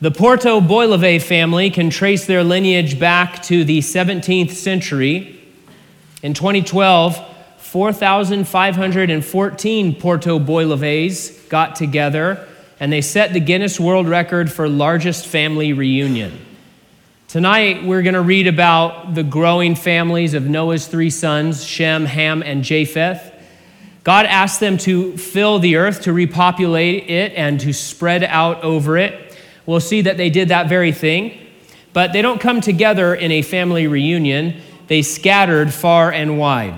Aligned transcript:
The 0.00 0.12
Porteau 0.12 0.60
Boileve 0.60 1.20
family 1.20 1.70
can 1.70 1.90
trace 1.90 2.24
their 2.24 2.44
lineage 2.44 3.00
back 3.00 3.42
to 3.44 3.64
the 3.64 3.80
17th 3.80 4.52
century. 4.52 5.44
In 6.22 6.34
2012, 6.34 7.16
4,514 7.58 9.94
Porteau 9.96 10.38
Boileves 10.38 11.48
got 11.48 11.74
together 11.74 12.46
and 12.78 12.92
they 12.92 13.00
set 13.00 13.32
the 13.32 13.40
Guinness 13.40 13.80
World 13.80 14.06
Record 14.06 14.52
for 14.52 14.68
largest 14.68 15.26
family 15.26 15.72
reunion. 15.72 16.46
Tonight, 17.26 17.82
we're 17.82 18.02
going 18.02 18.14
to 18.14 18.20
read 18.20 18.46
about 18.46 19.16
the 19.16 19.24
growing 19.24 19.74
families 19.74 20.32
of 20.32 20.44
Noah's 20.44 20.86
three 20.86 21.10
sons, 21.10 21.64
Shem, 21.64 22.06
Ham, 22.06 22.44
and 22.44 22.62
Japheth. 22.62 23.32
God 24.04 24.26
asked 24.26 24.60
them 24.60 24.78
to 24.78 25.16
fill 25.16 25.58
the 25.58 25.74
earth, 25.74 26.02
to 26.02 26.12
repopulate 26.12 27.10
it, 27.10 27.32
and 27.34 27.58
to 27.58 27.72
spread 27.72 28.22
out 28.22 28.62
over 28.62 28.96
it. 28.96 29.27
We'll 29.68 29.80
see 29.80 30.00
that 30.00 30.16
they 30.16 30.30
did 30.30 30.48
that 30.48 30.66
very 30.66 30.92
thing, 30.92 31.38
but 31.92 32.14
they 32.14 32.22
don't 32.22 32.40
come 32.40 32.62
together 32.62 33.14
in 33.14 33.30
a 33.30 33.42
family 33.42 33.86
reunion. 33.86 34.62
They 34.86 35.02
scattered 35.02 35.74
far 35.74 36.10
and 36.10 36.38
wide. 36.38 36.74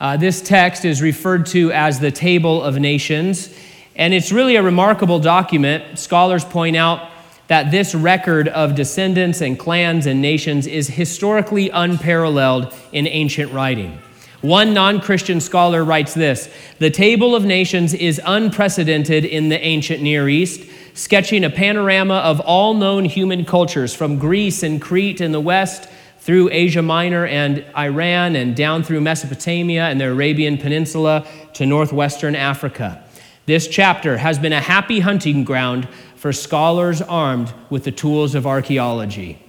Uh, 0.00 0.16
this 0.16 0.42
text 0.42 0.84
is 0.84 1.00
referred 1.00 1.46
to 1.46 1.70
as 1.70 2.00
the 2.00 2.10
Table 2.10 2.64
of 2.64 2.80
Nations, 2.80 3.56
and 3.94 4.12
it's 4.12 4.32
really 4.32 4.56
a 4.56 4.62
remarkable 4.64 5.20
document. 5.20 6.00
Scholars 6.00 6.44
point 6.44 6.74
out 6.74 7.10
that 7.46 7.70
this 7.70 7.94
record 7.94 8.48
of 8.48 8.74
descendants 8.74 9.40
and 9.40 9.56
clans 9.56 10.04
and 10.04 10.20
nations 10.20 10.66
is 10.66 10.88
historically 10.88 11.70
unparalleled 11.70 12.74
in 12.90 13.06
ancient 13.06 13.52
writing. 13.52 14.00
One 14.40 14.74
non 14.74 15.00
Christian 15.00 15.40
scholar 15.40 15.84
writes 15.84 16.12
this 16.12 16.52
The 16.80 16.90
Table 16.90 17.36
of 17.36 17.44
Nations 17.44 17.94
is 17.94 18.20
unprecedented 18.24 19.24
in 19.24 19.48
the 19.48 19.64
ancient 19.64 20.02
Near 20.02 20.28
East, 20.28 20.68
sketching 20.96 21.44
a 21.44 21.50
panorama 21.50 22.14
of 22.14 22.40
all 22.40 22.72
known 22.72 23.04
human 23.04 23.44
cultures 23.44 23.94
from 23.94 24.18
Greece 24.18 24.62
and 24.62 24.80
Crete 24.80 25.20
in 25.20 25.30
the 25.30 25.40
west 25.40 25.90
through 26.20 26.48
Asia 26.50 26.80
Minor 26.80 27.26
and 27.26 27.64
Iran 27.76 28.34
and 28.34 28.56
down 28.56 28.82
through 28.82 29.02
Mesopotamia 29.02 29.84
and 29.84 30.00
the 30.00 30.06
Arabian 30.06 30.56
Peninsula 30.56 31.26
to 31.52 31.66
northwestern 31.66 32.34
Africa. 32.34 33.04
This 33.44 33.68
chapter 33.68 34.16
has 34.16 34.38
been 34.38 34.54
a 34.54 34.60
happy 34.60 35.00
hunting 35.00 35.44
ground 35.44 35.86
for 36.16 36.32
scholars 36.32 37.02
armed 37.02 37.52
with 37.68 37.84
the 37.84 37.92
tools 37.92 38.34
of 38.34 38.46
archaeology. 38.46 39.40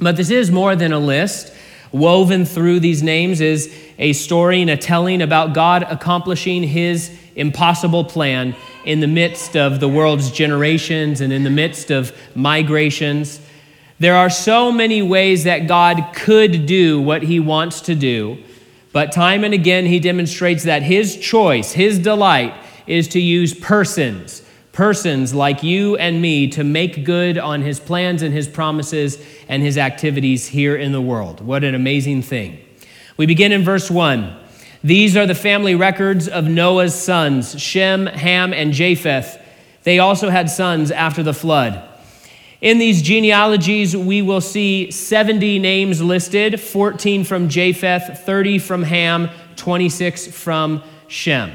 But 0.00 0.16
this 0.16 0.30
is 0.30 0.50
more 0.50 0.74
than 0.74 0.92
a 0.92 0.98
list. 0.98 1.52
Woven 1.92 2.46
through 2.46 2.80
these 2.80 3.02
names 3.02 3.42
is 3.42 3.72
a 3.98 4.14
story 4.14 4.62
and 4.62 4.70
a 4.70 4.78
telling 4.78 5.20
about 5.20 5.52
God 5.52 5.82
accomplishing 5.84 6.62
his 6.62 7.16
impossible 7.36 8.04
plan 8.04 8.56
in 8.84 9.00
the 9.00 9.06
midst 9.06 9.56
of 9.56 9.80
the 9.80 9.88
world's 9.88 10.30
generations 10.30 11.20
and 11.20 11.32
in 11.32 11.44
the 11.44 11.50
midst 11.50 11.90
of 11.90 12.16
migrations. 12.34 13.40
There 13.98 14.14
are 14.14 14.30
so 14.30 14.72
many 14.72 15.02
ways 15.02 15.44
that 15.44 15.66
God 15.66 16.14
could 16.14 16.66
do 16.66 17.00
what 17.00 17.22
he 17.22 17.40
wants 17.40 17.80
to 17.82 17.94
do, 17.94 18.42
but 18.92 19.12
time 19.12 19.44
and 19.44 19.54
again 19.54 19.86
he 19.86 20.00
demonstrates 20.00 20.64
that 20.64 20.82
his 20.82 21.16
choice, 21.16 21.72
his 21.72 21.98
delight, 21.98 22.54
is 22.86 23.08
to 23.08 23.20
use 23.20 23.54
persons, 23.54 24.42
persons 24.72 25.32
like 25.32 25.62
you 25.62 25.96
and 25.96 26.20
me, 26.20 26.48
to 26.48 26.64
make 26.64 27.04
good 27.04 27.38
on 27.38 27.62
his 27.62 27.80
plans 27.80 28.22
and 28.22 28.34
his 28.34 28.48
promises 28.48 29.24
and 29.48 29.62
his 29.62 29.78
activities 29.78 30.48
here 30.48 30.76
in 30.76 30.92
the 30.92 31.00
world. 31.00 31.40
What 31.40 31.64
an 31.64 31.74
amazing 31.74 32.22
thing. 32.22 32.58
We 33.16 33.26
begin 33.26 33.52
in 33.52 33.62
verse 33.62 33.90
1. 33.90 34.43
These 34.84 35.16
are 35.16 35.26
the 35.26 35.34
family 35.34 35.74
records 35.74 36.28
of 36.28 36.44
Noah's 36.44 36.94
sons, 36.94 37.58
Shem, 37.58 38.04
Ham, 38.04 38.52
and 38.52 38.74
Japheth. 38.74 39.40
They 39.82 39.98
also 39.98 40.28
had 40.28 40.50
sons 40.50 40.90
after 40.90 41.22
the 41.22 41.32
flood. 41.32 41.82
In 42.60 42.76
these 42.76 43.00
genealogies, 43.00 43.96
we 43.96 44.20
will 44.20 44.42
see 44.42 44.90
70 44.90 45.58
names 45.58 46.02
listed 46.02 46.60
14 46.60 47.24
from 47.24 47.48
Japheth, 47.48 48.20
30 48.26 48.58
from 48.58 48.82
Ham, 48.82 49.30
26 49.56 50.26
from 50.26 50.82
Shem. 51.08 51.52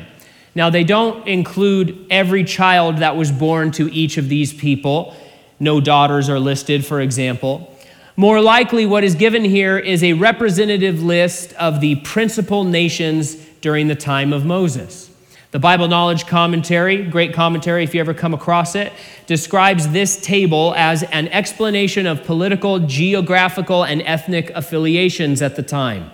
Now, 0.55 0.71
they 0.71 0.83
don't 0.83 1.27
include 1.27 2.07
every 2.09 2.43
child 2.43 2.97
that 2.97 3.15
was 3.15 3.31
born 3.31 3.69
to 3.73 3.93
each 3.93 4.17
of 4.17 4.27
these 4.27 4.51
people. 4.51 5.15
No 5.59 5.79
daughters 5.79 6.29
are 6.29 6.39
listed, 6.39 6.83
for 6.83 6.99
example. 6.99 7.75
More 8.19 8.41
likely, 8.41 8.85
what 8.85 9.05
is 9.05 9.15
given 9.15 9.45
here 9.45 9.79
is 9.79 10.03
a 10.03 10.11
representative 10.11 11.01
list 11.01 11.53
of 11.53 11.79
the 11.79 11.95
principal 12.01 12.65
nations 12.65 13.35
during 13.61 13.87
the 13.87 13.95
time 13.95 14.33
of 14.33 14.45
Moses. 14.45 15.09
The 15.51 15.59
Bible 15.59 15.87
Knowledge 15.87 16.27
Commentary, 16.27 17.01
great 17.05 17.33
commentary 17.33 17.85
if 17.85 17.95
you 17.95 18.01
ever 18.01 18.13
come 18.13 18.33
across 18.33 18.75
it, 18.75 18.91
describes 19.25 19.87
this 19.91 20.19
table 20.19 20.73
as 20.75 21.03
an 21.03 21.29
explanation 21.29 22.05
of 22.05 22.25
political, 22.25 22.79
geographical, 22.79 23.85
and 23.85 24.01
ethnic 24.01 24.49
affiliations 24.49 25.41
at 25.41 25.55
the 25.55 25.63
time. 25.63 26.11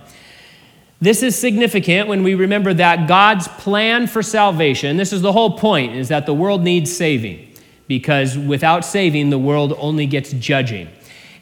This 1.01 1.23
is 1.23 1.35
significant 1.35 2.07
when 2.07 2.21
we 2.21 2.35
remember 2.35 2.71
that 2.75 3.07
God's 3.07 3.47
plan 3.47 4.05
for 4.05 4.21
salvation, 4.21 4.97
this 4.97 5.11
is 5.11 5.23
the 5.23 5.33
whole 5.33 5.57
point, 5.57 5.95
is 5.95 6.09
that 6.09 6.27
the 6.27 6.35
world 6.35 6.61
needs 6.61 6.95
saving. 6.95 7.51
Because 7.87 8.37
without 8.37 8.85
saving, 8.85 9.31
the 9.31 9.39
world 9.39 9.73
only 9.79 10.05
gets 10.05 10.33
judging. 10.33 10.87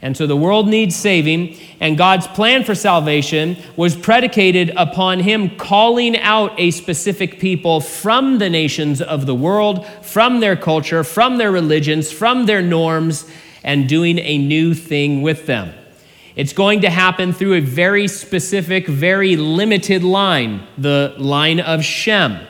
And 0.04 0.18
so 0.18 0.28
the 0.28 0.36
world 0.36 0.68
needs 0.68 0.98
saving, 0.98 1.58
and 1.80 1.98
God's 1.98 2.28
plan 2.28 2.66
for 2.66 2.76
salvation 2.76 3.56
was 3.78 3.96
predicated 3.96 4.74
upon 4.76 5.20
Him 5.20 5.56
calling 5.56 6.18
out 6.20 6.52
a 6.60 6.72
specific 6.72 7.40
people 7.40 7.80
from 7.80 8.38
the 8.38 8.50
nations 8.50 9.02
of 9.02 9.26
the 9.26 9.34
world, 9.34 9.88
from 10.02 10.42
their 10.42 10.58
culture, 10.58 11.06
from 11.06 11.38
their 11.38 11.54
religions, 11.54 12.12
from 12.12 12.48
their 12.48 12.62
norms, 12.62 13.32
and 13.64 13.88
doing 13.88 14.20
a 14.20 14.38
new 14.38 14.74
thing 14.74 15.22
with 15.22 15.46
them. 15.46 15.74
It's 16.36 16.52
going 16.52 16.82
to 16.82 16.90
happen 16.90 17.32
through 17.32 17.54
a 17.54 17.62
very 17.62 18.10
specific, 18.10 18.88
very 18.88 19.38
limited 19.38 20.04
line, 20.04 20.68
the 20.78 21.16
line 21.18 21.62
of 21.62 21.82
Shem, 21.82 22.46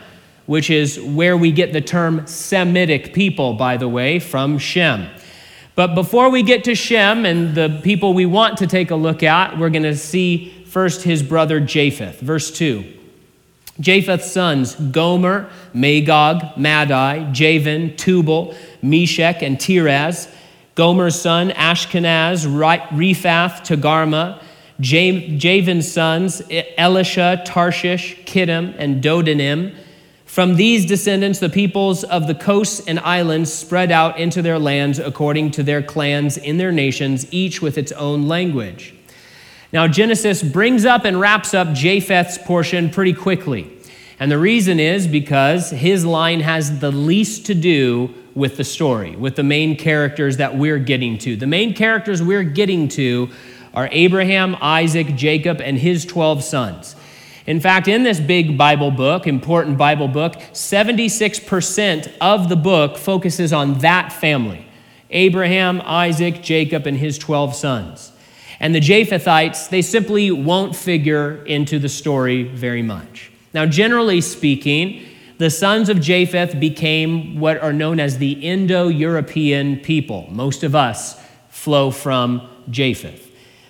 which 0.48 0.72
is 0.72 1.00
where 1.00 1.38
we 1.38 1.52
get 1.52 1.72
the 1.72 1.82
term 1.82 2.26
Semitic 2.26 3.14
people, 3.14 3.54
by 3.54 3.78
the 3.78 3.88
way, 3.88 4.18
from 4.18 4.58
Shem. 4.58 5.08
But 5.76 5.96
before 5.96 6.30
we 6.30 6.44
get 6.44 6.64
to 6.66 6.76
Shem 6.76 7.26
and 7.26 7.56
the 7.56 7.80
people 7.84 8.14
we 8.14 8.26
want 8.26 8.58
to 8.60 8.68
take 8.68 8.92
a 8.92 8.96
look 8.96 9.24
at, 9.24 9.58
we're 9.58 9.72
going 9.72 9.84
to 9.84 9.98
see 9.98 10.50
first 10.66 11.02
his 11.02 11.24
brother 11.24 11.60
Japheth. 11.60 12.20
Verse 12.20 12.52
2. 12.52 12.84
Japheth's 13.80 14.32
sons, 14.32 14.76
Gomer, 14.76 15.50
Magog, 15.74 16.58
Madai, 16.58 17.28
Javan, 17.32 17.96
Tubal, 17.96 18.56
Meshech, 18.84 19.42
and 19.42 19.60
Tiras. 19.60 20.28
Gomer's 20.76 21.20
son, 21.20 21.50
Ashkenaz, 21.52 22.46
Riphath, 22.46 23.62
Togarmah, 23.66 24.42
Javan's 24.80 25.92
sons, 25.92 26.42
Elishah, 26.42 27.46
Tarshish, 27.46 28.24
Kittim, 28.26 28.76
and 28.78 29.04
Dodanim. 29.04 29.76
From 30.34 30.56
these 30.56 30.88
descendants, 30.88 31.38
the 31.38 31.48
peoples 31.48 32.04
of 32.04 32.26
the 32.26 32.34
coasts 32.34 32.88
and 32.88 33.00
islands 33.02 33.54
spread 33.54 33.92
out 33.92 34.18
into 34.18 34.42
their 34.42 34.58
lands 34.58 34.98
according 34.98 35.52
to 35.52 35.62
their 35.62 35.84
clans 35.84 36.38
in 36.38 36.58
their 36.58 36.72
nations, 36.72 37.32
each 37.32 37.62
with 37.62 37.78
its 37.78 37.92
own 37.92 38.28
language. 38.28 38.96
Now, 39.72 39.88
Genesis 39.88 40.42
brings 40.42 40.86
up 40.86 41.06
and 41.06 41.20
wraps 41.20 41.54
up 41.54 41.74
Japheth's 41.74 42.40
portion 42.40 42.90
pretty 42.90 43.14
quickly. 43.14 43.78
And 44.20 44.32
the 44.32 44.40
reason 44.40 44.80
is 44.80 45.06
because 45.06 45.70
his 45.70 46.04
line 46.04 46.40
has 46.40 46.80
the 46.80 46.90
least 46.90 47.46
to 47.46 47.54
do 47.54 48.12
with 48.34 48.58
the 48.58 48.64
story, 48.64 49.16
with 49.16 49.36
the 49.36 49.44
main 49.44 49.78
characters 49.78 50.38
that 50.38 50.58
we're 50.58 50.80
getting 50.80 51.20
to. 51.20 51.36
The 51.36 51.46
main 51.46 51.76
characters 51.76 52.24
we're 52.24 52.42
getting 52.42 52.88
to 52.88 53.30
are 53.76 53.88
Abraham, 53.92 54.58
Isaac, 54.60 55.16
Jacob, 55.16 55.62
and 55.62 55.78
his 55.78 56.06
12 56.06 56.44
sons. 56.44 56.96
In 57.46 57.60
fact, 57.60 57.88
in 57.88 58.04
this 58.04 58.20
big 58.20 58.58
Bible 58.58 58.92
book, 58.92 59.28
important 59.28 59.78
Bible 59.78 60.08
book, 60.08 60.34
76% 60.54 62.14
of 62.22 62.48
the 62.48 62.56
book 62.56 62.98
focuses 62.98 63.52
on 63.52 63.80
that 63.80 64.14
family 64.14 64.66
Abraham, 65.10 65.82
Isaac, 65.86 66.42
Jacob, 66.42 66.88
and 66.88 66.98
his 66.98 67.18
12 67.18 67.54
sons. 67.54 68.12
And 68.60 68.74
the 68.74 68.80
Japhethites, 68.80 69.70
they 69.70 69.82
simply 69.82 70.32
won't 70.32 70.76
figure 70.76 71.44
into 71.46 71.78
the 71.80 71.90
story 71.90 72.44
very 72.44 72.82
much. 72.82 73.32
Now, 73.54 73.66
generally 73.66 74.22
speaking, 74.22 75.06
the 75.38 75.50
sons 75.50 75.90
of 75.90 76.00
Japheth 76.00 76.60
became 76.60 77.40
what 77.40 77.62
are 77.62 77.74
known 77.74 78.00
as 78.00 78.18
the 78.18 78.32
Indo 78.32 78.88
European 78.88 79.78
people. 79.80 80.28
Most 80.32 80.64
of 80.64 80.74
us 80.74 81.22
flow 81.50 81.92
from 81.92 82.48
Japheth. 82.70 83.23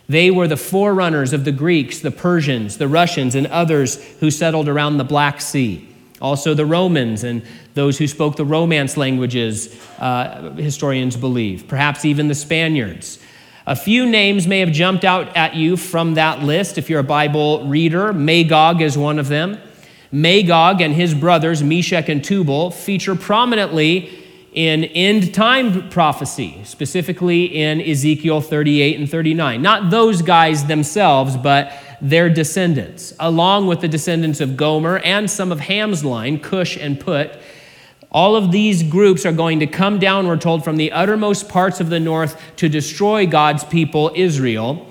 They 0.09 0.31
were 0.31 0.47
the 0.47 0.57
forerunners 0.57 1.33
of 1.33 1.45
the 1.45 1.51
Greeks, 1.51 1.99
the 1.99 2.11
Persians, 2.11 2.77
the 2.77 2.87
Russians, 2.87 3.35
and 3.35 3.47
others 3.47 4.03
who 4.19 4.29
settled 4.29 4.67
around 4.67 4.97
the 4.97 5.03
Black 5.03 5.39
Sea. 5.39 5.87
Also, 6.21 6.53
the 6.53 6.65
Romans 6.65 7.23
and 7.23 7.41
those 7.73 7.97
who 7.97 8.07
spoke 8.07 8.35
the 8.35 8.45
Romance 8.45 8.97
languages, 8.97 9.77
uh, 9.99 10.51
historians 10.51 11.17
believe, 11.17 11.67
perhaps 11.67 12.05
even 12.05 12.27
the 12.27 12.35
Spaniards. 12.35 13.19
A 13.65 13.75
few 13.75 14.05
names 14.05 14.45
may 14.45 14.59
have 14.59 14.71
jumped 14.71 15.05
out 15.05 15.35
at 15.37 15.55
you 15.55 15.77
from 15.77 16.15
that 16.15 16.43
list 16.43 16.77
if 16.77 16.89
you're 16.89 16.99
a 16.99 17.03
Bible 17.03 17.65
reader. 17.67 18.11
Magog 18.11 18.81
is 18.81 18.97
one 18.97 19.19
of 19.19 19.29
them. 19.29 19.57
Magog 20.11 20.81
and 20.81 20.93
his 20.93 21.13
brothers, 21.13 21.63
Meshech 21.63 22.09
and 22.09 22.23
Tubal, 22.23 22.71
feature 22.71 23.15
prominently 23.15 24.22
in 24.53 24.83
end 24.83 25.33
time 25.33 25.89
prophecy, 25.89 26.61
specifically 26.63 27.45
in 27.45 27.81
Ezekiel 27.81 28.41
38 28.41 28.99
and 28.99 29.09
39. 29.09 29.61
Not 29.61 29.89
those 29.89 30.21
guys 30.21 30.65
themselves, 30.65 31.35
but 31.35 31.73
their 32.01 32.29
descendants, 32.29 33.13
along 33.19 33.67
with 33.67 33.81
the 33.81 33.87
descendants 33.87 34.41
of 34.41 34.57
Gomer 34.57 34.99
and 34.99 35.29
some 35.29 35.51
of 35.51 35.61
Ham's 35.61 36.03
line, 36.03 36.39
Cush 36.39 36.77
and 36.77 36.99
Put. 36.99 37.37
All 38.11 38.35
of 38.35 38.51
these 38.51 38.83
groups 38.83 39.25
are 39.25 39.31
going 39.31 39.59
to 39.61 39.67
come 39.67 39.97
down, 39.97 40.27
we're 40.27 40.37
told, 40.37 40.63
from 40.63 40.77
the 40.77 40.91
uttermost 40.91 41.49
parts 41.49 41.79
of 41.79 41.89
the 41.89 41.99
north 41.99 42.39
to 42.57 42.69
destroy 42.69 43.25
God's 43.25 43.63
people, 43.63 44.11
Israel. 44.15 44.87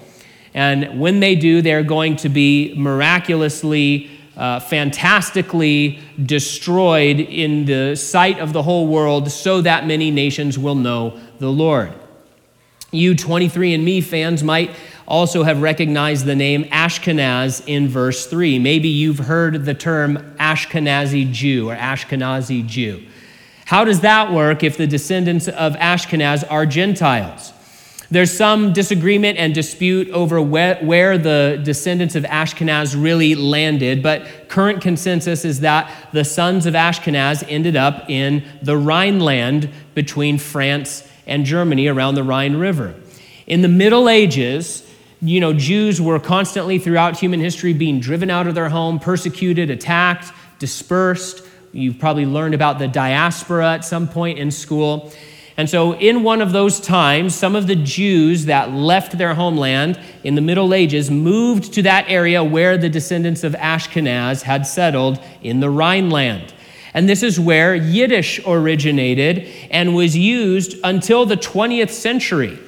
And 0.54 0.98
when 0.98 1.20
they 1.20 1.36
do, 1.36 1.62
they're 1.62 1.84
going 1.84 2.16
to 2.16 2.28
be 2.28 2.74
miraculously 2.76 4.10
uh, 4.36 4.60
fantastically 4.60 6.00
destroyed 6.24 7.20
in 7.20 7.64
the 7.64 7.94
sight 7.96 8.38
of 8.38 8.52
the 8.52 8.62
whole 8.62 8.86
world 8.86 9.30
so 9.30 9.60
that 9.60 9.86
many 9.86 10.10
nations 10.10 10.58
will 10.58 10.74
know 10.74 11.18
the 11.38 11.50
Lord. 11.50 11.92
You 12.90 13.14
23andMe 13.14 14.04
fans 14.04 14.42
might 14.42 14.70
also 15.06 15.42
have 15.42 15.62
recognized 15.62 16.24
the 16.24 16.36
name 16.36 16.64
Ashkenaz 16.64 17.62
in 17.66 17.88
verse 17.88 18.26
3. 18.26 18.58
Maybe 18.58 18.88
you've 18.88 19.18
heard 19.18 19.64
the 19.64 19.74
term 19.74 20.16
Ashkenazi 20.38 21.30
Jew 21.32 21.70
or 21.70 21.76
Ashkenazi 21.76 22.66
Jew. 22.66 23.06
How 23.66 23.84
does 23.84 24.00
that 24.00 24.32
work 24.32 24.62
if 24.62 24.76
the 24.76 24.86
descendants 24.86 25.48
of 25.48 25.74
Ashkenaz 25.74 26.44
are 26.50 26.66
Gentiles? 26.66 27.52
There's 28.12 28.30
some 28.30 28.74
disagreement 28.74 29.38
and 29.38 29.54
dispute 29.54 30.10
over 30.10 30.42
where, 30.42 31.16
the 31.16 31.58
descendants 31.64 32.14
of 32.14 32.24
Ashkenaz 32.24 32.94
really 32.94 33.34
landed, 33.34 34.02
but 34.02 34.50
current 34.50 34.82
consensus 34.82 35.46
is 35.46 35.60
that 35.60 35.90
the 36.12 36.22
sons 36.22 36.66
of 36.66 36.74
Ashkenaz 36.74 37.42
ended 37.48 37.74
up 37.74 38.10
in 38.10 38.44
the 38.60 38.76
Rhineland 38.76 39.70
between 39.94 40.36
France 40.36 41.08
and 41.26 41.46
Germany 41.46 41.86
around 41.86 42.14
the 42.14 42.22
Rhine 42.22 42.56
River. 42.56 42.94
In 43.46 43.62
the 43.62 43.68
Middle 43.68 44.10
Ages, 44.10 44.86
you 45.22 45.40
know, 45.40 45.54
Jews 45.54 45.98
were 45.98 46.20
constantly 46.20 46.78
throughout 46.78 47.18
human 47.18 47.40
history 47.40 47.72
being 47.72 47.98
driven 47.98 48.28
out 48.28 48.46
of 48.46 48.54
their 48.54 48.68
home, 48.68 48.98
persecuted, 48.98 49.70
attacked, 49.70 50.30
dispersed. 50.58 51.42
You've 51.72 51.98
probably 51.98 52.26
learned 52.26 52.52
about 52.52 52.78
the 52.78 52.88
diaspora 52.88 53.72
at 53.72 53.86
some 53.86 54.06
point 54.06 54.38
in 54.38 54.50
school. 54.50 55.10
And 55.56 55.68
so, 55.68 55.94
in 55.94 56.22
one 56.22 56.40
of 56.40 56.52
those 56.52 56.80
times, 56.80 57.34
some 57.34 57.54
of 57.54 57.66
the 57.66 57.76
Jews 57.76 58.46
that 58.46 58.72
left 58.72 59.18
their 59.18 59.34
homeland 59.34 60.00
in 60.24 60.34
the 60.34 60.40
Middle 60.40 60.72
Ages 60.72 61.10
moved 61.10 61.74
to 61.74 61.82
that 61.82 62.06
area 62.08 62.42
where 62.42 62.78
the 62.78 62.88
descendants 62.88 63.44
of 63.44 63.52
Ashkenaz 63.54 64.42
had 64.42 64.66
settled 64.66 65.22
in 65.42 65.60
the 65.60 65.68
Rhineland. 65.68 66.54
And 66.94 67.08
this 67.08 67.22
is 67.22 67.38
where 67.38 67.74
Yiddish 67.74 68.40
originated 68.46 69.48
and 69.70 69.94
was 69.94 70.16
used 70.16 70.76
until 70.84 71.26
the 71.26 71.36
20th 71.36 71.90
century. 71.90 72.58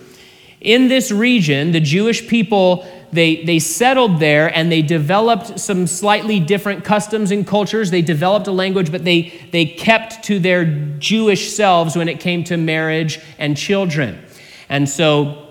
In 0.60 0.88
this 0.88 1.10
region, 1.10 1.72
the 1.72 1.80
Jewish 1.80 2.26
people 2.26 2.86
they, 3.14 3.44
they 3.44 3.58
settled 3.58 4.18
there 4.18 4.54
and 4.56 4.70
they 4.70 4.82
developed 4.82 5.58
some 5.58 5.86
slightly 5.86 6.40
different 6.40 6.84
customs 6.84 7.30
and 7.30 7.46
cultures. 7.46 7.90
They 7.90 8.02
developed 8.02 8.46
a 8.46 8.52
language, 8.52 8.90
but 8.90 9.04
they, 9.04 9.32
they 9.52 9.64
kept 9.64 10.24
to 10.24 10.38
their 10.38 10.64
Jewish 10.98 11.52
selves 11.52 11.96
when 11.96 12.08
it 12.08 12.20
came 12.20 12.44
to 12.44 12.56
marriage 12.56 13.20
and 13.38 13.56
children. 13.56 14.22
And 14.68 14.88
so 14.88 15.46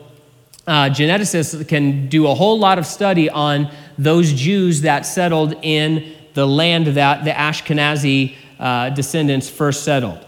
uh, 0.67 0.89
geneticists 0.89 1.67
can 1.67 2.07
do 2.09 2.27
a 2.27 2.33
whole 2.33 2.59
lot 2.59 2.77
of 2.77 2.85
study 2.85 3.29
on 3.29 3.71
those 3.97 4.33
Jews 4.33 4.81
that 4.81 5.05
settled 5.05 5.55
in 5.61 6.13
the 6.33 6.47
land 6.47 6.87
that 6.87 7.23
the 7.23 7.31
Ashkenazi 7.31 8.35
uh, 8.59 8.89
descendants 8.89 9.49
first 9.49 9.83
settled. 9.83 10.25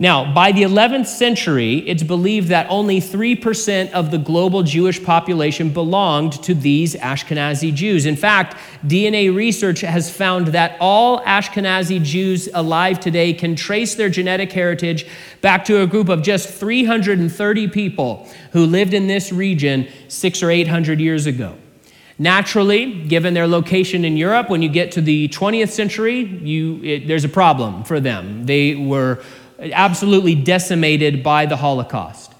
Now, 0.00 0.32
by 0.32 0.52
the 0.52 0.62
11th 0.62 1.08
century, 1.08 1.78
it's 1.78 2.04
believed 2.04 2.48
that 2.48 2.70
only 2.70 3.00
3% 3.00 3.90
of 3.90 4.12
the 4.12 4.18
global 4.18 4.62
Jewish 4.62 5.02
population 5.02 5.70
belonged 5.70 6.40
to 6.44 6.54
these 6.54 6.94
Ashkenazi 6.94 7.74
Jews. 7.74 8.06
In 8.06 8.14
fact, 8.14 8.56
DNA 8.86 9.34
research 9.34 9.80
has 9.80 10.08
found 10.08 10.48
that 10.48 10.76
all 10.78 11.20
Ashkenazi 11.24 12.00
Jews 12.00 12.48
alive 12.54 13.00
today 13.00 13.32
can 13.32 13.56
trace 13.56 13.96
their 13.96 14.08
genetic 14.08 14.52
heritage 14.52 15.04
back 15.40 15.64
to 15.64 15.82
a 15.82 15.86
group 15.86 16.08
of 16.08 16.22
just 16.22 16.48
330 16.48 17.66
people 17.66 18.28
who 18.52 18.66
lived 18.66 18.94
in 18.94 19.08
this 19.08 19.32
region 19.32 19.88
six 20.06 20.44
or 20.44 20.50
800 20.52 21.00
years 21.00 21.26
ago. 21.26 21.56
Naturally, 22.20 23.02
given 23.08 23.34
their 23.34 23.48
location 23.48 24.04
in 24.04 24.16
Europe, 24.16 24.48
when 24.48 24.62
you 24.62 24.68
get 24.68 24.92
to 24.92 25.00
the 25.00 25.28
20th 25.28 25.70
century, 25.70 26.20
you, 26.20 26.80
it, 26.84 27.08
there's 27.08 27.24
a 27.24 27.28
problem 27.28 27.82
for 27.82 27.98
them. 27.98 28.44
They 28.44 28.76
were 28.76 29.22
absolutely 29.58 30.34
decimated 30.34 31.22
by 31.22 31.46
the 31.46 31.56
Holocaust. 31.56 32.32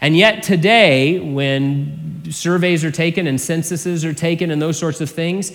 And 0.00 0.16
yet, 0.16 0.42
today, 0.42 1.20
when 1.20 2.22
surveys 2.30 2.84
are 2.84 2.90
taken 2.90 3.26
and 3.26 3.40
censuses 3.40 4.04
are 4.04 4.14
taken 4.14 4.50
and 4.50 4.60
those 4.60 4.78
sorts 4.78 5.00
of 5.00 5.10
things, 5.10 5.52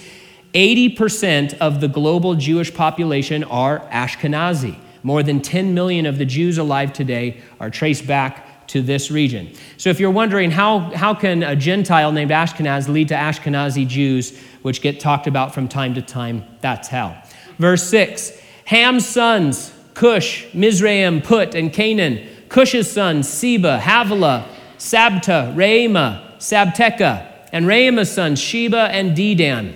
80% 0.53 1.57
of 1.57 1.81
the 1.81 1.87
global 1.87 2.35
Jewish 2.35 2.73
population 2.73 3.43
are 3.45 3.79
Ashkenazi. 3.89 4.77
More 5.03 5.21
than 5.23 5.41
10 5.41 5.73
million 5.73 6.05
of 6.05 6.17
the 6.17 6.25
Jews 6.25 6.57
alive 6.57 6.93
today 6.93 7.41
are 7.59 7.69
traced 7.69 8.07
back 8.07 8.67
to 8.67 8.81
this 8.81 9.11
region. 9.11 9.53
So, 9.77 9.89
if 9.89 9.99
you're 9.99 10.11
wondering 10.11 10.51
how, 10.51 10.79
how 10.95 11.13
can 11.13 11.43
a 11.43 11.55
Gentile 11.55 12.11
named 12.11 12.31
Ashkenaz 12.31 12.87
lead 12.87 13.09
to 13.09 13.15
Ashkenazi 13.15 13.87
Jews, 13.87 14.39
which 14.61 14.81
get 14.81 14.99
talked 14.99 15.27
about 15.27 15.53
from 15.53 15.67
time 15.67 15.93
to 15.95 16.01
time, 16.01 16.43
that's 16.61 16.87
how. 16.87 17.21
Verse 17.57 17.83
6 17.83 18.31
Ham's 18.65 19.07
sons, 19.07 19.71
Cush, 19.95 20.45
Mizraim, 20.53 21.21
Put, 21.21 21.55
and 21.55 21.73
Canaan. 21.73 22.27
Cush's 22.49 22.91
sons, 22.91 23.27
Seba, 23.27 23.79
Havilah, 23.79 24.45
Sabtah, 24.77 25.55
Raamah, 25.55 26.37
Sabteca, 26.37 27.25
and 27.51 27.65
Raamah's 27.65 28.11
sons, 28.11 28.39
Sheba 28.39 28.89
and 28.91 29.17
Dedan. 29.17 29.73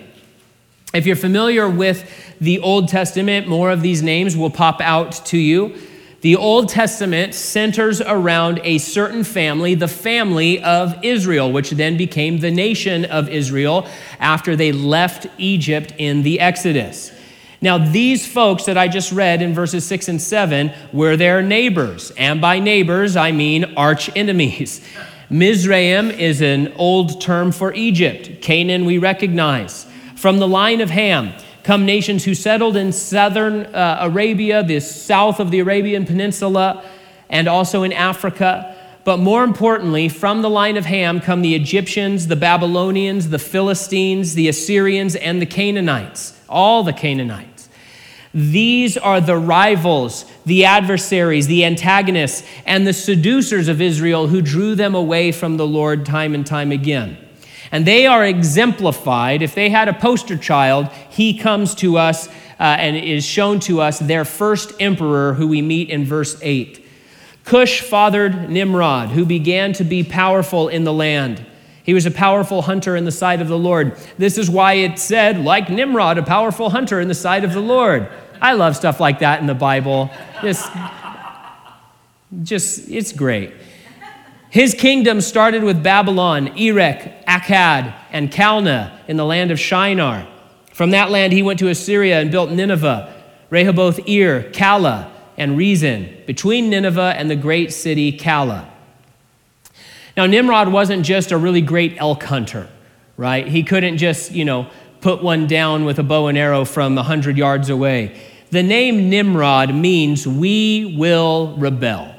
If 0.93 1.05
you're 1.05 1.15
familiar 1.15 1.69
with 1.69 2.09
the 2.39 2.59
Old 2.59 2.89
Testament, 2.89 3.47
more 3.47 3.71
of 3.71 3.81
these 3.81 4.03
names 4.03 4.35
will 4.35 4.49
pop 4.49 4.81
out 4.81 5.13
to 5.27 5.37
you. 5.37 5.75
The 6.21 6.35
Old 6.35 6.67
Testament 6.67 7.33
centers 7.33 8.01
around 8.01 8.59
a 8.63 8.77
certain 8.77 9.23
family, 9.23 9.73
the 9.75 9.87
family 9.87 10.61
of 10.61 11.01
Israel, 11.03 11.51
which 11.51 11.69
then 11.71 11.95
became 11.95 12.39
the 12.39 12.51
nation 12.51 13.05
of 13.05 13.29
Israel 13.29 13.87
after 14.19 14.55
they 14.55 14.73
left 14.73 15.27
Egypt 15.37 15.93
in 15.97 16.23
the 16.23 16.41
Exodus. 16.41 17.13
Now, 17.61 17.77
these 17.77 18.25
folks 18.25 18.65
that 18.65 18.77
I 18.77 18.87
just 18.87 19.11
read 19.11 19.41
in 19.41 19.53
verses 19.53 19.85
6 19.85 20.07
and 20.07 20.21
7 20.21 20.71
were 20.93 21.17
their 21.17 21.41
neighbors. 21.41 22.11
And 22.11 22.39
by 22.39 22.59
neighbors, 22.59 23.17
I 23.17 23.31
mean 23.31 23.73
arch 23.75 24.09
enemies. 24.15 24.81
Mizraim 25.29 26.09
is 26.09 26.41
an 26.41 26.73
old 26.73 27.21
term 27.21 27.51
for 27.51 27.73
Egypt. 27.73 28.41
Canaan, 28.41 28.85
we 28.85 28.97
recognize. 28.97 29.85
From 30.15 30.39
the 30.39 30.47
line 30.47 30.81
of 30.81 30.89
Ham 30.89 31.33
come 31.63 31.85
nations 31.85 32.23
who 32.23 32.33
settled 32.33 32.77
in 32.77 32.93
southern 32.93 33.65
uh, 33.67 33.99
Arabia, 34.01 34.63
the 34.63 34.79
south 34.79 35.39
of 35.39 35.51
the 35.51 35.59
Arabian 35.59 36.05
Peninsula, 36.05 36.83
and 37.29 37.47
also 37.47 37.83
in 37.83 37.91
Africa. 37.93 38.75
But 39.03 39.17
more 39.17 39.43
importantly, 39.43 40.09
from 40.09 40.41
the 40.41 40.49
line 40.49 40.77
of 40.77 40.85
Ham 40.85 41.19
come 41.19 41.41
the 41.41 41.55
Egyptians, 41.55 42.27
the 42.27 42.35
Babylonians, 42.35 43.29
the 43.29 43.37
Philistines, 43.37 44.33
the 44.33 44.47
Assyrians, 44.47 45.15
and 45.17 45.41
the 45.41 45.45
Canaanites 45.45 46.39
all 46.49 46.83
the 46.83 46.93
Canaanites. 46.93 47.48
These 48.33 48.95
are 48.95 49.19
the 49.19 49.37
rivals, 49.37 50.25
the 50.45 50.65
adversaries, 50.65 51.47
the 51.47 51.65
antagonists, 51.65 52.47
and 52.65 52.85
the 52.85 52.93
seducers 52.93 53.67
of 53.67 53.81
Israel 53.81 54.27
who 54.27 54.41
drew 54.41 54.75
them 54.75 54.93
away 54.93 55.31
from 55.31 55.57
the 55.57 55.65
Lord 55.65 56.05
time 56.05 56.35
and 56.35 56.45
time 56.45 56.71
again. 56.71 57.17
And 57.71 57.85
they 57.85 58.05
are 58.05 58.25
exemplified. 58.25 59.41
If 59.41 59.55
they 59.55 59.69
had 59.69 59.87
a 59.87 59.93
poster 59.93 60.37
child, 60.37 60.89
he 61.09 61.37
comes 61.37 61.75
to 61.75 61.97
us 61.97 62.27
uh, 62.59 62.77
and 62.77 62.95
is 62.95 63.25
shown 63.25 63.59
to 63.61 63.81
us 63.81 63.99
their 63.99 64.25
first 64.25 64.73
emperor, 64.79 65.33
who 65.33 65.47
we 65.47 65.61
meet 65.61 65.89
in 65.89 66.05
verse 66.05 66.37
8. 66.41 66.85
Cush 67.45 67.81
fathered 67.81 68.49
Nimrod, 68.49 69.09
who 69.09 69.25
began 69.25 69.73
to 69.73 69.83
be 69.83 70.03
powerful 70.03 70.67
in 70.67 70.83
the 70.83 70.93
land. 70.93 71.43
He 71.83 71.93
was 71.93 72.05
a 72.05 72.11
powerful 72.11 72.61
hunter 72.61 72.95
in 72.95 73.05
the 73.05 73.11
sight 73.11 73.41
of 73.41 73.47
the 73.47 73.57
Lord. 73.57 73.97
This 74.17 74.37
is 74.37 74.49
why 74.49 74.73
it 74.73 74.99
said, 74.99 75.43
like 75.43 75.69
Nimrod, 75.69 76.17
a 76.17 76.23
powerful 76.23 76.69
hunter 76.69 76.99
in 76.99 77.07
the 77.07 77.15
sight 77.15 77.43
of 77.43 77.53
the 77.53 77.61
Lord. 77.61 78.09
I 78.41 78.53
love 78.53 78.75
stuff 78.75 78.99
like 78.99 79.19
that 79.19 79.41
in 79.41 79.47
the 79.47 79.53
Bible. 79.53 80.09
Just, 80.41 80.71
just 82.43 82.89
it's 82.89 83.11
great. 83.11 83.53
His 84.49 84.73
kingdom 84.73 85.21
started 85.21 85.63
with 85.63 85.83
Babylon, 85.83 86.57
Erech, 86.57 87.25
Akkad, 87.27 87.93
and 88.11 88.31
Calneh 88.31 88.91
in 89.07 89.17
the 89.17 89.25
land 89.25 89.51
of 89.51 89.59
Shinar. 89.59 90.27
From 90.73 90.91
that 90.91 91.11
land, 91.11 91.33
he 91.33 91.43
went 91.43 91.59
to 91.59 91.67
Assyria 91.67 92.19
and 92.19 92.31
built 92.31 92.49
Nineveh, 92.49 93.13
Rehoboth 93.49 94.07
Ir, 94.07 94.49
Calah, 94.51 95.11
and 95.37 95.57
Resen, 95.57 96.25
between 96.25 96.69
Nineveh 96.69 97.13
and 97.15 97.29
the 97.29 97.35
great 97.35 97.73
city 97.73 98.17
Calah. 98.17 98.67
Now, 100.19 100.25
Nimrod 100.25 100.67
wasn't 100.67 101.05
just 101.05 101.31
a 101.31 101.37
really 101.37 101.61
great 101.61 101.95
elk 101.97 102.23
hunter, 102.23 102.67
right? 103.15 103.47
He 103.47 103.63
couldn't 103.63 103.99
just, 103.99 104.33
you 104.33 104.43
know, 104.43 104.67
put 104.99 105.23
one 105.23 105.47
down 105.47 105.85
with 105.85 105.97
a 105.97 106.03
bow 106.03 106.27
and 106.27 106.37
arrow 106.37 106.65
from 106.65 106.95
100 106.95 107.37
yards 107.37 107.69
away. 107.69 108.19
The 108.51 108.61
name 108.61 109.09
Nimrod 109.09 109.73
means 109.73 110.27
we 110.27 110.93
will 110.97 111.55
rebel. 111.55 112.13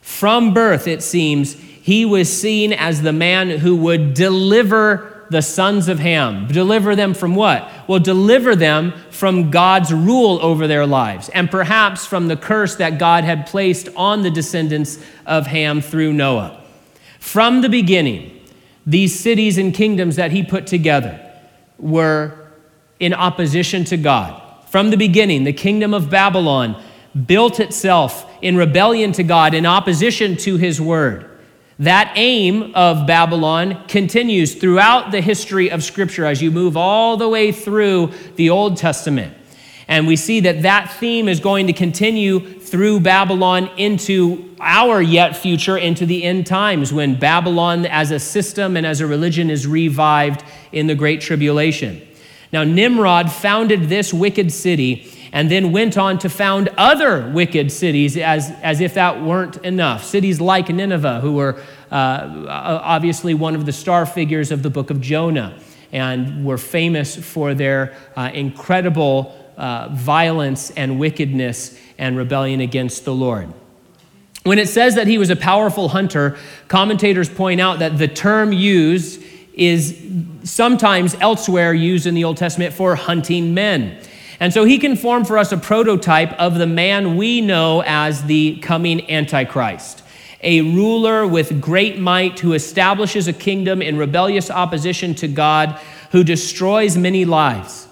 From 0.00 0.54
birth, 0.54 0.88
it 0.88 1.02
seems, 1.02 1.52
he 1.52 2.06
was 2.06 2.34
seen 2.34 2.72
as 2.72 3.02
the 3.02 3.12
man 3.12 3.50
who 3.50 3.76
would 3.76 4.14
deliver 4.14 5.26
the 5.28 5.42
sons 5.42 5.88
of 5.88 5.98
Ham. 5.98 6.46
Deliver 6.46 6.96
them 6.96 7.12
from 7.12 7.34
what? 7.34 7.70
Well, 7.86 7.98
deliver 7.98 8.56
them 8.56 8.94
from 9.10 9.50
God's 9.50 9.92
rule 9.92 10.38
over 10.40 10.66
their 10.66 10.86
lives, 10.86 11.28
and 11.28 11.50
perhaps 11.50 12.06
from 12.06 12.28
the 12.28 12.36
curse 12.38 12.76
that 12.76 12.98
God 12.98 13.24
had 13.24 13.46
placed 13.46 13.90
on 13.94 14.22
the 14.22 14.30
descendants 14.30 14.98
of 15.26 15.46
Ham 15.48 15.82
through 15.82 16.14
Noah. 16.14 16.60
From 17.22 17.60
the 17.62 17.68
beginning, 17.68 18.42
these 18.84 19.18
cities 19.18 19.56
and 19.56 19.72
kingdoms 19.72 20.16
that 20.16 20.32
he 20.32 20.42
put 20.42 20.66
together 20.66 21.18
were 21.78 22.36
in 22.98 23.14
opposition 23.14 23.84
to 23.84 23.96
God. 23.96 24.42
From 24.68 24.90
the 24.90 24.96
beginning, 24.96 25.44
the 25.44 25.52
kingdom 25.52 25.94
of 25.94 26.10
Babylon 26.10 26.82
built 27.26 27.60
itself 27.60 28.28
in 28.42 28.56
rebellion 28.56 29.12
to 29.12 29.22
God, 29.22 29.54
in 29.54 29.64
opposition 29.64 30.36
to 30.38 30.56
his 30.56 30.80
word. 30.80 31.30
That 31.78 32.12
aim 32.16 32.74
of 32.74 33.06
Babylon 33.06 33.86
continues 33.86 34.56
throughout 34.56 35.12
the 35.12 35.20
history 35.20 35.70
of 35.70 35.84
Scripture 35.84 36.26
as 36.26 36.42
you 36.42 36.50
move 36.50 36.76
all 36.76 37.16
the 37.16 37.28
way 37.28 37.52
through 37.52 38.12
the 38.34 38.50
Old 38.50 38.76
Testament. 38.76 39.32
And 39.88 40.06
we 40.06 40.16
see 40.16 40.40
that 40.40 40.62
that 40.62 40.92
theme 40.92 41.28
is 41.28 41.40
going 41.40 41.66
to 41.66 41.72
continue 41.72 42.58
through 42.58 43.00
Babylon 43.00 43.70
into 43.76 44.54
our 44.60 45.02
yet 45.02 45.36
future, 45.36 45.76
into 45.76 46.06
the 46.06 46.24
end 46.24 46.46
times, 46.46 46.92
when 46.92 47.18
Babylon 47.18 47.84
as 47.86 48.10
a 48.10 48.18
system 48.18 48.76
and 48.76 48.86
as 48.86 49.00
a 49.00 49.06
religion 49.06 49.50
is 49.50 49.66
revived 49.66 50.44
in 50.70 50.86
the 50.86 50.94
Great 50.94 51.20
Tribulation. 51.20 52.00
Now, 52.52 52.64
Nimrod 52.64 53.32
founded 53.32 53.88
this 53.88 54.12
wicked 54.12 54.52
city 54.52 55.10
and 55.32 55.50
then 55.50 55.72
went 55.72 55.96
on 55.96 56.18
to 56.18 56.28
found 56.28 56.68
other 56.76 57.30
wicked 57.30 57.72
cities 57.72 58.16
as, 58.18 58.50
as 58.62 58.80
if 58.80 58.94
that 58.94 59.22
weren't 59.22 59.56
enough. 59.58 60.04
Cities 60.04 60.40
like 60.40 60.68
Nineveh, 60.68 61.20
who 61.20 61.32
were 61.32 61.60
uh, 61.90 62.46
obviously 62.48 63.32
one 63.32 63.54
of 63.54 63.64
the 63.64 63.72
star 63.72 64.04
figures 64.04 64.52
of 64.52 64.62
the 64.62 64.70
book 64.70 64.90
of 64.90 65.00
Jonah 65.00 65.58
and 65.90 66.44
were 66.44 66.58
famous 66.58 67.16
for 67.16 67.54
their 67.54 67.94
uh, 68.16 68.30
incredible 68.32 69.41
uh, 69.56 69.88
violence 69.92 70.70
and 70.70 70.98
wickedness 70.98 71.78
and 71.98 72.16
rebellion 72.16 72.60
against 72.60 73.04
the 73.04 73.14
Lord. 73.14 73.52
When 74.44 74.58
it 74.58 74.68
says 74.68 74.96
that 74.96 75.06
he 75.06 75.18
was 75.18 75.30
a 75.30 75.36
powerful 75.36 75.88
hunter, 75.88 76.36
commentators 76.66 77.28
point 77.28 77.60
out 77.60 77.78
that 77.78 77.98
the 77.98 78.08
term 78.08 78.52
used 78.52 79.22
is 79.54 79.96
sometimes 80.42 81.14
elsewhere 81.20 81.72
used 81.72 82.06
in 82.06 82.14
the 82.14 82.24
Old 82.24 82.38
Testament 82.38 82.74
for 82.74 82.96
hunting 82.96 83.54
men. 83.54 84.00
And 84.40 84.52
so 84.52 84.64
he 84.64 84.78
can 84.78 84.96
form 84.96 85.24
for 85.24 85.38
us 85.38 85.52
a 85.52 85.56
prototype 85.56 86.32
of 86.32 86.56
the 86.56 86.66
man 86.66 87.16
we 87.16 87.40
know 87.40 87.82
as 87.86 88.24
the 88.24 88.56
coming 88.56 89.08
Antichrist, 89.08 90.02
a 90.42 90.62
ruler 90.62 91.24
with 91.24 91.60
great 91.60 92.00
might 92.00 92.40
who 92.40 92.52
establishes 92.52 93.28
a 93.28 93.32
kingdom 93.32 93.80
in 93.80 93.96
rebellious 93.96 94.50
opposition 94.50 95.14
to 95.16 95.28
God, 95.28 95.78
who 96.10 96.24
destroys 96.24 96.96
many 96.96 97.24
lives. 97.24 97.86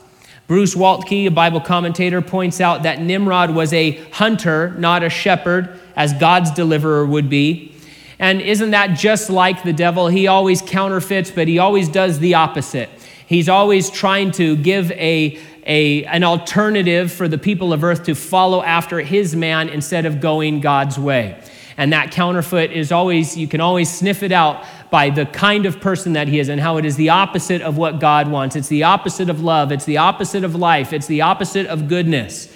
Bruce 0.51 0.75
Waltke, 0.75 1.27
a 1.27 1.31
Bible 1.31 1.61
commentator, 1.61 2.21
points 2.21 2.61
out 2.61 2.83
that 2.83 3.01
Nimrod 3.01 3.55
was 3.55 3.73
a 3.73 3.93
hunter, 4.11 4.75
not 4.79 5.05
a 5.05 5.09
shepherd, 5.09 5.79
as 5.95 6.13
God's 6.15 6.51
deliverer 6.51 7.07
would 7.07 7.31
be. 7.31 7.73
And 8.19 8.41
isn't 8.41 8.73
that 8.73 8.99
just 8.99 9.31
like 9.31 9.63
the 9.63 9.73
devil? 9.73 10.09
He 10.09 10.27
always 10.27 10.61
counterfeits, 10.61 11.31
but 11.31 11.47
he 11.47 11.61
always 11.61 11.89
does 11.89 12.19
the 12.19 12.35
opposite. 12.35 12.91
He's 13.29 13.49
always 13.49 13.91
trying 13.91 14.33
to 14.33 14.57
give 14.57 14.91
a, 14.91 15.39
a, 15.65 16.05
an 16.07 16.25
alternative 16.25 17.13
for 17.13 17.29
the 17.29 17.39
people 17.39 17.73
of 17.73 17.85
earth 17.85 18.03
to 18.07 18.17
follow 18.17 18.61
after 18.61 18.99
his 18.99 19.37
man 19.37 19.69
instead 19.69 20.05
of 20.05 20.21
going 20.21 20.61
God's 20.61 20.99
way. 20.99 21.41
And 21.77 21.93
that 21.93 22.11
counterfeit 22.11 22.73
is 22.73 22.91
always, 22.91 23.37
you 23.37 23.47
can 23.47 23.61
always 23.61 23.89
sniff 23.89 24.25
it 24.25 24.33
out 24.33 24.65
by 24.91 25.11
the 25.11 25.27
kind 25.27 25.67
of 25.67 25.81
person 25.81 26.15
that 26.15 26.29
he 26.29 26.39
is 26.39 26.49
and 26.49 26.61
how 26.61 26.77
it 26.77 26.85
is 26.85 26.97
the 26.97 27.09
opposite 27.09 27.63
of 27.63 27.77
what 27.77 28.01
God 28.01 28.29
wants. 28.29 28.57
It's 28.57 28.69
the 28.69 28.83
opposite 28.83 29.31
of 29.31 29.43
love, 29.43 29.73
it's 29.73 29.85
the 29.85 29.99
opposite 29.99 30.45
of 30.45 30.55
life, 30.55 30.93
it's 30.93 31.07
the 31.07 31.23
opposite 31.23 31.67
of 31.67 31.89
goodness. 31.89 32.53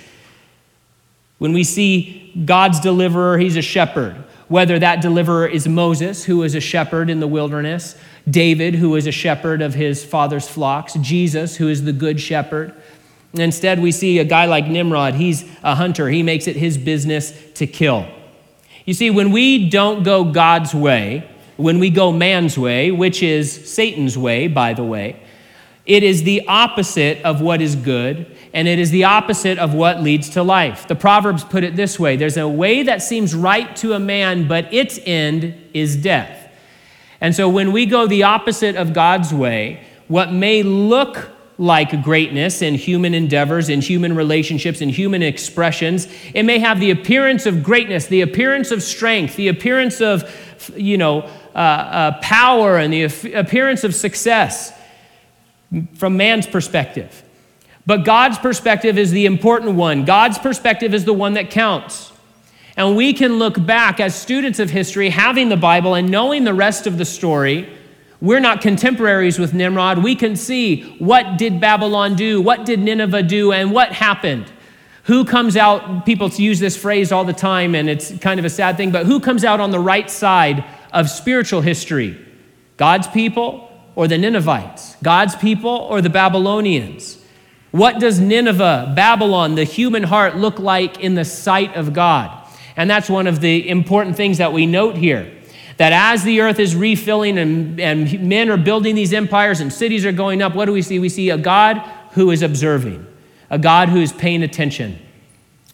When 1.38 1.52
we 1.52 1.64
see 1.64 2.32
God's 2.44 2.80
deliverer, 2.80 3.38
he's 3.38 3.56
a 3.56 3.62
shepherd. 3.62 4.16
Whether 4.48 4.78
that 4.78 5.00
deliverer 5.00 5.46
is 5.46 5.66
Moses, 5.66 6.24
who 6.24 6.42
is 6.42 6.54
a 6.54 6.60
shepherd 6.60 7.08
in 7.08 7.20
the 7.20 7.26
wilderness, 7.26 7.96
David, 8.28 8.74
who 8.74 8.94
is 8.94 9.06
a 9.06 9.12
shepherd 9.12 9.62
of 9.62 9.74
his 9.74 10.04
father's 10.04 10.48
flocks, 10.48 10.94
Jesus, 10.94 11.56
who 11.56 11.68
is 11.68 11.84
the 11.84 11.92
good 11.92 12.20
shepherd, 12.20 12.74
Instead, 13.34 13.80
we 13.80 13.90
see 13.90 14.18
a 14.20 14.24
guy 14.24 14.46
like 14.46 14.66
Nimrod. 14.66 15.14
He's 15.14 15.44
a 15.62 15.74
hunter, 15.74 16.08
he 16.08 16.22
makes 16.22 16.46
it 16.46 16.56
his 16.56 16.78
business 16.78 17.32
to 17.54 17.66
kill. 17.66 18.06
You 18.84 18.94
see, 18.94 19.10
when 19.10 19.32
we 19.32 19.70
don't 19.70 20.04
go 20.04 20.24
God's 20.24 20.74
way, 20.74 21.28
when 21.56 21.78
we 21.78 21.90
go 21.90 22.12
man's 22.12 22.58
way, 22.58 22.90
which 22.90 23.22
is 23.22 23.72
Satan's 23.72 24.18
way, 24.18 24.48
by 24.48 24.74
the 24.74 24.84
way, 24.84 25.20
it 25.86 26.02
is 26.02 26.22
the 26.22 26.46
opposite 26.48 27.22
of 27.22 27.40
what 27.40 27.60
is 27.60 27.76
good, 27.76 28.34
and 28.54 28.66
it 28.66 28.78
is 28.78 28.90
the 28.90 29.04
opposite 29.04 29.58
of 29.58 29.74
what 29.74 30.02
leads 30.02 30.30
to 30.30 30.42
life. 30.42 30.88
The 30.88 30.94
Proverbs 30.94 31.44
put 31.44 31.62
it 31.62 31.76
this 31.76 32.00
way 32.00 32.16
there's 32.16 32.38
a 32.38 32.48
way 32.48 32.82
that 32.84 33.02
seems 33.02 33.34
right 33.34 33.74
to 33.76 33.92
a 33.92 33.98
man, 33.98 34.48
but 34.48 34.72
its 34.72 34.98
end 35.04 35.54
is 35.74 35.96
death. 35.96 36.50
And 37.20 37.34
so 37.34 37.48
when 37.48 37.72
we 37.72 37.86
go 37.86 38.06
the 38.06 38.22
opposite 38.22 38.76
of 38.76 38.92
God's 38.92 39.32
way, 39.32 39.84
what 40.08 40.32
may 40.32 40.62
look 40.62 41.30
like 41.58 42.02
greatness 42.02 42.62
in 42.62 42.74
human 42.74 43.14
endeavors, 43.14 43.68
in 43.68 43.80
human 43.80 44.16
relationships, 44.16 44.80
in 44.80 44.88
human 44.88 45.22
expressions. 45.22 46.08
It 46.34 46.42
may 46.42 46.58
have 46.58 46.80
the 46.80 46.90
appearance 46.90 47.46
of 47.46 47.62
greatness, 47.62 48.06
the 48.06 48.22
appearance 48.22 48.70
of 48.70 48.82
strength, 48.82 49.36
the 49.36 49.48
appearance 49.48 50.00
of, 50.00 50.24
you 50.76 50.98
know, 50.98 51.30
uh, 51.54 51.58
uh, 51.58 52.20
power, 52.20 52.78
and 52.78 52.92
the 52.92 53.32
appearance 53.34 53.84
of 53.84 53.94
success 53.94 54.72
from 55.94 56.16
man's 56.16 56.46
perspective. 56.46 57.22
But 57.86 58.04
God's 58.04 58.38
perspective 58.38 58.98
is 58.98 59.10
the 59.10 59.26
important 59.26 59.76
one. 59.76 60.04
God's 60.04 60.38
perspective 60.38 60.94
is 60.94 61.04
the 61.04 61.12
one 61.12 61.34
that 61.34 61.50
counts. 61.50 62.12
And 62.76 62.96
we 62.96 63.12
can 63.12 63.38
look 63.38 63.64
back 63.64 64.00
as 64.00 64.14
students 64.14 64.58
of 64.58 64.70
history, 64.70 65.10
having 65.10 65.48
the 65.48 65.56
Bible 65.56 65.94
and 65.94 66.10
knowing 66.10 66.44
the 66.44 66.54
rest 66.54 66.86
of 66.86 66.98
the 66.98 67.04
story 67.04 67.68
we're 68.24 68.40
not 68.40 68.62
contemporaries 68.62 69.38
with 69.38 69.52
Nimrod. 69.52 70.02
We 70.02 70.14
can 70.14 70.34
see 70.34 70.82
what 70.98 71.36
did 71.36 71.60
Babylon 71.60 72.14
do, 72.14 72.40
what 72.40 72.64
did 72.64 72.80
Nineveh 72.80 73.22
do, 73.22 73.52
and 73.52 73.70
what 73.70 73.92
happened. 73.92 74.50
Who 75.02 75.26
comes 75.26 75.58
out, 75.58 76.06
people 76.06 76.30
use 76.30 76.58
this 76.58 76.74
phrase 76.74 77.12
all 77.12 77.26
the 77.26 77.34
time, 77.34 77.74
and 77.74 77.86
it's 77.86 78.16
kind 78.18 78.40
of 78.40 78.46
a 78.46 78.50
sad 78.50 78.78
thing, 78.78 78.90
but 78.90 79.04
who 79.04 79.20
comes 79.20 79.44
out 79.44 79.60
on 79.60 79.70
the 79.70 79.78
right 79.78 80.08
side 80.08 80.64
of 80.94 81.10
spiritual 81.10 81.60
history? 81.60 82.18
God's 82.76 83.06
people 83.08 83.70
or 83.94 84.08
the 84.08 84.16
Ninevites? 84.16 84.96
God's 85.02 85.36
people 85.36 85.70
or 85.70 86.00
the 86.00 86.10
Babylonians? 86.10 87.22
What 87.70 87.98
does 87.98 88.20
Nineveh, 88.20 88.92
Babylon, 88.94 89.56
the 89.56 89.64
human 89.64 90.04
heart 90.04 90.36
look 90.36 90.58
like 90.58 91.00
in 91.00 91.14
the 91.14 91.24
sight 91.24 91.74
of 91.74 91.92
God? 91.92 92.30
And 92.76 92.88
that's 92.88 93.10
one 93.10 93.26
of 93.26 93.40
the 93.40 93.68
important 93.68 94.16
things 94.16 94.38
that 94.38 94.52
we 94.52 94.66
note 94.66 94.96
here. 94.96 95.32
That 95.76 95.92
as 95.92 96.22
the 96.22 96.40
earth 96.40 96.60
is 96.60 96.76
refilling 96.76 97.36
and, 97.36 97.80
and 97.80 98.28
men 98.28 98.48
are 98.48 98.56
building 98.56 98.94
these 98.94 99.12
empires 99.12 99.60
and 99.60 99.72
cities 99.72 100.06
are 100.06 100.12
going 100.12 100.40
up, 100.40 100.54
what 100.54 100.66
do 100.66 100.72
we 100.72 100.82
see? 100.82 101.00
We 101.00 101.08
see 101.08 101.30
a 101.30 101.36
God 101.36 101.78
who 102.12 102.30
is 102.30 102.42
observing, 102.42 103.04
a 103.50 103.58
God 103.58 103.88
who 103.88 104.00
is 104.00 104.12
paying 104.12 104.44
attention, 104.44 104.98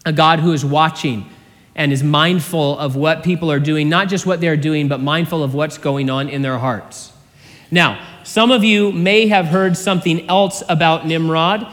a 0.03 0.11
God 0.11 0.39
who 0.39 0.53
is 0.53 0.65
watching 0.65 1.29
and 1.75 1.91
is 1.93 2.03
mindful 2.03 2.77
of 2.77 2.95
what 2.95 3.23
people 3.23 3.51
are 3.51 3.59
doing, 3.59 3.89
not 3.89 4.09
just 4.09 4.25
what 4.25 4.41
they're 4.41 4.57
doing, 4.57 4.87
but 4.87 4.99
mindful 4.99 5.43
of 5.43 5.53
what's 5.53 5.77
going 5.77 6.09
on 6.09 6.29
in 6.29 6.41
their 6.41 6.59
hearts. 6.59 7.13
Now, 7.69 8.05
some 8.23 8.51
of 8.51 8.63
you 8.63 8.91
may 8.91 9.27
have 9.27 9.47
heard 9.47 9.77
something 9.77 10.27
else 10.29 10.61
about 10.67 11.07
Nimrod. 11.07 11.65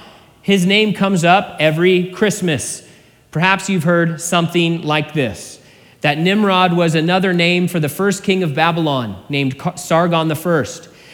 His 0.42 0.64
name 0.64 0.94
comes 0.94 1.24
up 1.24 1.56
every 1.58 2.10
Christmas. 2.10 2.88
Perhaps 3.30 3.68
you've 3.68 3.84
heard 3.84 4.20
something 4.20 4.82
like 4.82 5.12
this 5.12 5.56
that 6.00 6.16
Nimrod 6.16 6.72
was 6.72 6.94
another 6.94 7.32
name 7.32 7.66
for 7.66 7.80
the 7.80 7.88
first 7.88 8.22
king 8.22 8.44
of 8.44 8.54
Babylon, 8.54 9.20
named 9.28 9.60
Sargon 9.74 10.30
I. 10.30 10.64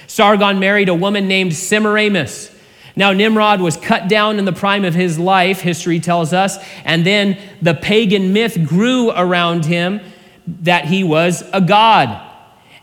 Sargon 0.07 0.59
married 0.59 0.91
a 0.91 0.95
woman 0.95 1.27
named 1.27 1.55
Semiramis. 1.55 2.54
Now, 2.97 3.13
Nimrod 3.13 3.61
was 3.61 3.77
cut 3.77 4.09
down 4.09 4.39
in 4.39 4.45
the 4.45 4.53
prime 4.53 4.85
of 4.85 4.95
his 4.95 5.19
life, 5.19 5.61
history 5.61 5.99
tells 5.99 6.33
us, 6.33 6.59
and 6.85 7.05
then 7.05 7.39
the 7.61 7.75
pagan 7.75 8.33
myth 8.33 8.65
grew 8.67 9.11
around 9.11 9.65
him 9.65 10.01
that 10.47 10.85
he 10.85 11.03
was 11.03 11.43
a 11.53 11.61
god. 11.61 12.21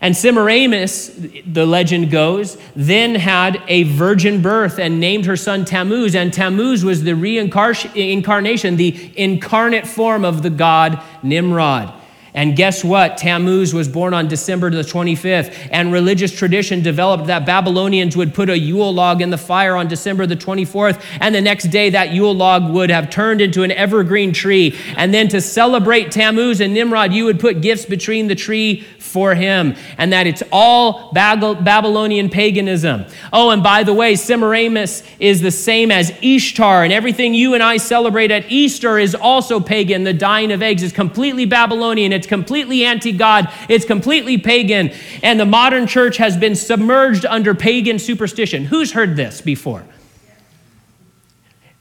And 0.02 0.16
Semiramis, 0.16 1.16
the 1.46 1.64
legend 1.64 2.10
goes, 2.10 2.58
then 2.74 3.14
had 3.14 3.62
a 3.68 3.84
virgin 3.84 4.42
birth 4.42 4.80
and 4.80 4.98
named 4.98 5.26
her 5.26 5.36
son 5.36 5.64
Tammuz. 5.64 6.16
And 6.16 6.32
Tammuz 6.32 6.84
was 6.84 7.04
the 7.04 7.14
reincarnation, 7.14 8.76
the 8.76 9.12
incarnate 9.16 9.86
form 9.86 10.24
of 10.24 10.42
the 10.42 10.50
god 10.50 11.00
Nimrod. 11.22 11.94
And 12.34 12.56
guess 12.56 12.82
what? 12.82 13.18
Tammuz 13.18 13.74
was 13.74 13.88
born 13.88 14.14
on 14.14 14.26
December 14.26 14.70
the 14.70 14.80
25th, 14.80 15.68
and 15.70 15.92
religious 15.92 16.34
tradition 16.34 16.82
developed 16.82 17.26
that 17.26 17.44
Babylonians 17.44 18.16
would 18.16 18.32
put 18.32 18.48
a 18.48 18.58
Yule 18.58 18.92
log 18.92 19.20
in 19.20 19.28
the 19.28 19.36
fire 19.36 19.76
on 19.76 19.86
December 19.86 20.24
the 20.24 20.36
24th, 20.36 21.04
and 21.20 21.34
the 21.34 21.42
next 21.42 21.64
day 21.64 21.90
that 21.90 22.12
Yule 22.12 22.34
log 22.34 22.70
would 22.70 22.88
have 22.88 23.10
turned 23.10 23.42
into 23.42 23.64
an 23.64 23.70
evergreen 23.70 24.32
tree. 24.32 24.78
And 24.96 25.12
then 25.12 25.28
to 25.28 25.42
celebrate 25.42 26.10
Tammuz 26.10 26.62
and 26.62 26.72
Nimrod, 26.72 27.12
you 27.12 27.26
would 27.26 27.38
put 27.38 27.60
gifts 27.60 27.84
between 27.84 28.28
the 28.28 28.34
tree 28.34 28.86
for 28.98 29.34
him, 29.34 29.76
and 29.98 30.10
that 30.14 30.26
it's 30.26 30.42
all 30.50 31.12
Babylonian 31.12 32.30
paganism. 32.30 33.04
Oh, 33.30 33.50
and 33.50 33.62
by 33.62 33.82
the 33.82 33.92
way, 33.92 34.14
Semiramis 34.16 35.02
is 35.18 35.42
the 35.42 35.50
same 35.50 35.90
as 35.90 36.10
Ishtar, 36.22 36.82
and 36.82 36.94
everything 36.94 37.34
you 37.34 37.52
and 37.52 37.62
I 37.62 37.76
celebrate 37.76 38.30
at 38.30 38.50
Easter 38.50 38.98
is 38.98 39.14
also 39.14 39.60
pagan. 39.60 40.04
The 40.04 40.14
dying 40.14 40.50
of 40.50 40.62
eggs 40.62 40.82
is 40.82 40.92
completely 40.92 41.44
Babylonian. 41.44 42.21
It's 42.22 42.28
completely 42.28 42.84
anti 42.84 43.10
God, 43.10 43.52
it's 43.68 43.84
completely 43.84 44.38
pagan. 44.38 44.92
And 45.24 45.40
the 45.40 45.44
modern 45.44 45.88
church 45.88 46.18
has 46.18 46.36
been 46.36 46.54
submerged 46.54 47.26
under 47.26 47.52
pagan 47.52 47.98
superstition. 47.98 48.64
Who's 48.64 48.92
heard 48.92 49.16
this 49.16 49.40
before? 49.40 49.84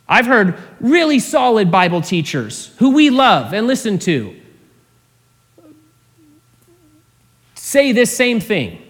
I've 0.10 0.26
heard 0.26 0.58
really 0.80 1.20
solid 1.20 1.70
Bible 1.70 2.02
teachers 2.02 2.74
who 2.80 2.96
we 2.96 3.12
love 3.12 3.54
and 3.54 3.68
listen 3.68 4.00
to 4.00 4.36
say 7.54 7.92
this 7.92 8.12
same 8.12 8.40
thing 8.40 8.82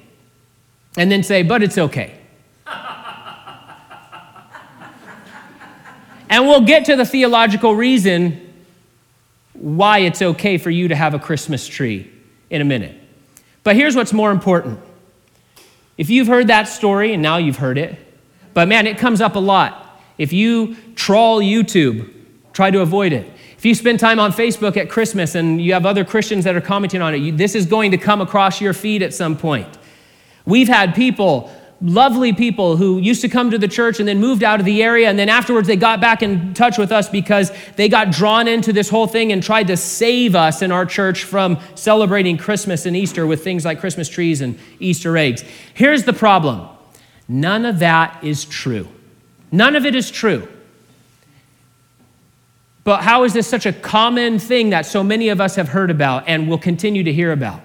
and 0.95 1.11
then 1.11 1.21
say, 1.21 1.43
but 1.43 1.61
it's 1.61 1.77
okay. 1.77 2.17
and 6.29 6.47
we'll 6.47 6.61
get 6.61 6.85
to 6.85 6.95
the 6.95 7.05
theological 7.05 7.75
reason 7.75 8.50
why 9.61 9.99
it's 9.99 10.23
okay 10.23 10.57
for 10.57 10.71
you 10.71 10.87
to 10.87 10.95
have 10.95 11.13
a 11.13 11.19
Christmas 11.19 11.67
tree 11.67 12.11
in 12.49 12.61
a 12.61 12.65
minute. 12.65 12.99
But 13.63 13.75
here's 13.75 13.95
what's 13.95 14.11
more 14.11 14.31
important. 14.31 14.79
If 15.97 16.09
you've 16.09 16.27
heard 16.27 16.47
that 16.47 16.63
story, 16.63 17.13
and 17.13 17.21
now 17.21 17.37
you've 17.37 17.57
heard 17.57 17.77
it, 17.77 17.95
but 18.55 18.67
man, 18.67 18.87
it 18.87 18.97
comes 18.97 19.21
up 19.21 19.35
a 19.35 19.39
lot. 19.39 20.01
If 20.17 20.33
you 20.33 20.75
trawl 20.95 21.41
YouTube, 21.41 22.11
try 22.53 22.71
to 22.71 22.81
avoid 22.81 23.13
it. 23.13 23.31
If 23.55 23.63
you 23.63 23.75
spend 23.75 23.99
time 23.99 24.19
on 24.19 24.31
Facebook 24.31 24.77
at 24.77 24.89
Christmas 24.89 25.35
and 25.35 25.61
you 25.61 25.73
have 25.73 25.85
other 25.85 26.03
Christians 26.03 26.45
that 26.45 26.55
are 26.55 26.61
commenting 26.61 27.03
on 27.03 27.13
it, 27.13 27.17
you, 27.17 27.31
this 27.31 27.53
is 27.53 27.67
going 27.67 27.91
to 27.91 27.97
come 27.97 28.19
across 28.19 28.59
your 28.59 28.73
feed 28.73 29.03
at 29.03 29.13
some 29.13 29.37
point. 29.37 29.77
We've 30.43 30.67
had 30.67 30.95
people 30.95 31.51
lovely 31.81 32.31
people 32.31 32.77
who 32.77 32.99
used 32.99 33.21
to 33.21 33.29
come 33.29 33.49
to 33.51 33.57
the 33.57 33.67
church 33.67 33.99
and 33.99 34.07
then 34.07 34.19
moved 34.19 34.43
out 34.43 34.59
of 34.59 34.65
the 34.65 34.83
area. 34.83 35.09
And 35.09 35.17
then 35.17 35.29
afterwards, 35.29 35.67
they 35.67 35.75
got 35.75 35.99
back 35.99 36.21
in 36.21 36.53
touch 36.53 36.77
with 36.77 36.91
us 36.91 37.09
because 37.09 37.51
they 37.75 37.89
got 37.89 38.11
drawn 38.11 38.47
into 38.47 38.71
this 38.71 38.89
whole 38.89 39.07
thing 39.07 39.31
and 39.31 39.41
tried 39.41 39.67
to 39.67 39.77
save 39.77 40.35
us 40.35 40.61
in 40.61 40.71
our 40.71 40.85
church 40.85 41.23
from 41.23 41.59
celebrating 41.75 42.37
Christmas 42.37 42.85
and 42.85 42.95
Easter 42.95 43.25
with 43.25 43.43
things 43.43 43.65
like 43.65 43.79
Christmas 43.79 44.07
trees 44.07 44.41
and 44.41 44.59
Easter 44.79 45.17
eggs. 45.17 45.43
Here's 45.73 46.03
the 46.03 46.13
problem 46.13 46.67
none 47.27 47.65
of 47.65 47.79
that 47.79 48.23
is 48.23 48.45
true. 48.45 48.87
None 49.51 49.75
of 49.75 49.85
it 49.85 49.95
is 49.95 50.11
true. 50.11 50.47
But 52.83 53.03
how 53.03 53.23
is 53.23 53.33
this 53.33 53.47
such 53.47 53.65
a 53.65 53.73
common 53.73 54.39
thing 54.39 54.71
that 54.71 54.85
so 54.85 55.03
many 55.03 55.29
of 55.29 55.39
us 55.39 55.55
have 55.55 55.69
heard 55.69 55.91
about 55.91 56.23
and 56.27 56.49
will 56.49 56.57
continue 56.57 57.03
to 57.03 57.13
hear 57.13 57.31
about? 57.31 57.61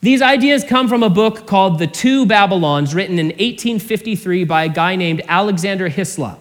These 0.00 0.22
ideas 0.22 0.62
come 0.62 0.88
from 0.88 1.02
a 1.02 1.10
book 1.10 1.46
called 1.46 1.80
The 1.80 1.88
Two 1.88 2.24
Babylons, 2.24 2.94
written 2.94 3.18
in 3.18 3.26
1853 3.26 4.44
by 4.44 4.64
a 4.64 4.68
guy 4.68 4.94
named 4.94 5.22
Alexander 5.26 5.88
Hislop. 5.88 6.38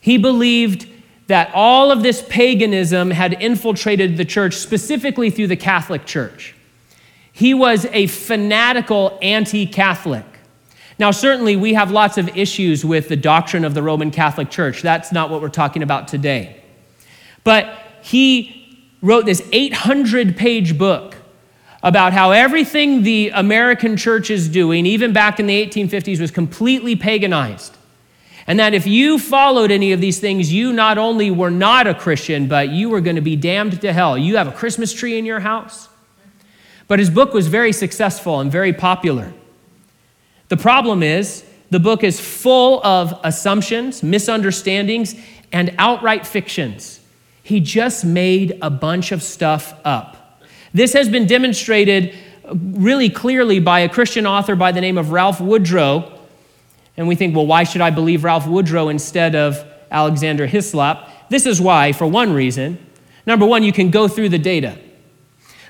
He 0.00 0.18
believed 0.18 0.88
that 1.28 1.52
all 1.54 1.92
of 1.92 2.02
this 2.02 2.22
paganism 2.28 3.12
had 3.12 3.40
infiltrated 3.40 4.16
the 4.16 4.24
church, 4.24 4.56
specifically 4.56 5.30
through 5.30 5.46
the 5.46 5.56
Catholic 5.56 6.04
Church. 6.04 6.54
He 7.32 7.54
was 7.54 7.86
a 7.92 8.08
fanatical 8.08 9.18
anti 9.22 9.66
Catholic. 9.66 10.26
Now, 10.98 11.12
certainly, 11.12 11.56
we 11.56 11.74
have 11.74 11.92
lots 11.92 12.18
of 12.18 12.36
issues 12.36 12.84
with 12.84 13.08
the 13.08 13.16
doctrine 13.16 13.64
of 13.64 13.74
the 13.74 13.82
Roman 13.82 14.10
Catholic 14.10 14.50
Church. 14.50 14.82
That's 14.82 15.12
not 15.12 15.30
what 15.30 15.40
we're 15.40 15.48
talking 15.48 15.82
about 15.82 16.08
today. 16.08 16.60
But 17.44 17.78
he 18.02 18.88
wrote 19.00 19.26
this 19.26 19.46
800 19.52 20.36
page 20.36 20.76
book 20.76 21.13
about 21.84 22.14
how 22.14 22.30
everything 22.30 23.02
the 23.02 23.30
American 23.34 23.94
church 23.98 24.30
is 24.30 24.48
doing, 24.48 24.86
even 24.86 25.12
back 25.12 25.38
in 25.38 25.46
the 25.46 25.66
1850s, 25.66 26.18
was 26.18 26.30
completely 26.30 26.96
paganized. 26.96 27.76
And 28.46 28.58
that 28.58 28.72
if 28.72 28.86
you 28.86 29.18
followed 29.18 29.70
any 29.70 29.92
of 29.92 30.00
these 30.00 30.18
things, 30.18 30.50
you 30.50 30.72
not 30.72 30.96
only 30.96 31.30
were 31.30 31.50
not 31.50 31.86
a 31.86 31.94
Christian, 31.94 32.48
but 32.48 32.70
you 32.70 32.88
were 32.88 33.02
going 33.02 33.16
to 33.16 33.22
be 33.22 33.36
damned 33.36 33.82
to 33.82 33.92
hell. 33.92 34.16
You 34.16 34.38
have 34.38 34.48
a 34.48 34.52
Christmas 34.52 34.94
tree 34.94 35.18
in 35.18 35.26
your 35.26 35.40
house. 35.40 35.88
But 36.88 37.00
his 37.00 37.10
book 37.10 37.34
was 37.34 37.48
very 37.48 37.72
successful 37.72 38.40
and 38.40 38.50
very 38.50 38.72
popular. 38.72 39.34
The 40.48 40.56
problem 40.56 41.02
is, 41.02 41.44
the 41.70 41.80
book 41.80 42.02
is 42.02 42.18
full 42.18 42.84
of 42.84 43.18
assumptions, 43.24 44.02
misunderstandings, 44.02 45.14
and 45.52 45.74
outright 45.76 46.26
fictions. 46.26 47.00
He 47.42 47.60
just 47.60 48.06
made 48.06 48.58
a 48.62 48.70
bunch 48.70 49.12
of 49.12 49.22
stuff 49.22 49.74
up. 49.84 50.23
This 50.74 50.92
has 50.92 51.08
been 51.08 51.26
demonstrated 51.26 52.14
uh, 52.44 52.54
really 52.56 53.08
clearly 53.08 53.60
by 53.60 53.80
a 53.80 53.88
Christian 53.88 54.26
author 54.26 54.56
by 54.56 54.72
the 54.72 54.80
name 54.80 54.98
of 54.98 55.12
Ralph 55.12 55.40
Woodrow. 55.40 56.18
And 56.96 57.06
we 57.06 57.14
think, 57.14 57.34
well, 57.34 57.46
why 57.46 57.62
should 57.62 57.80
I 57.80 57.90
believe 57.90 58.24
Ralph 58.24 58.46
Woodrow 58.46 58.88
instead 58.88 59.36
of 59.36 59.64
Alexander 59.90 60.46
Hislop? 60.46 61.08
This 61.28 61.46
is 61.46 61.60
why, 61.60 61.92
for 61.92 62.06
one 62.08 62.32
reason. 62.32 62.84
Number 63.24 63.46
one, 63.46 63.62
you 63.62 63.72
can 63.72 63.90
go 63.90 64.08
through 64.08 64.30
the 64.30 64.38
data. 64.38 64.76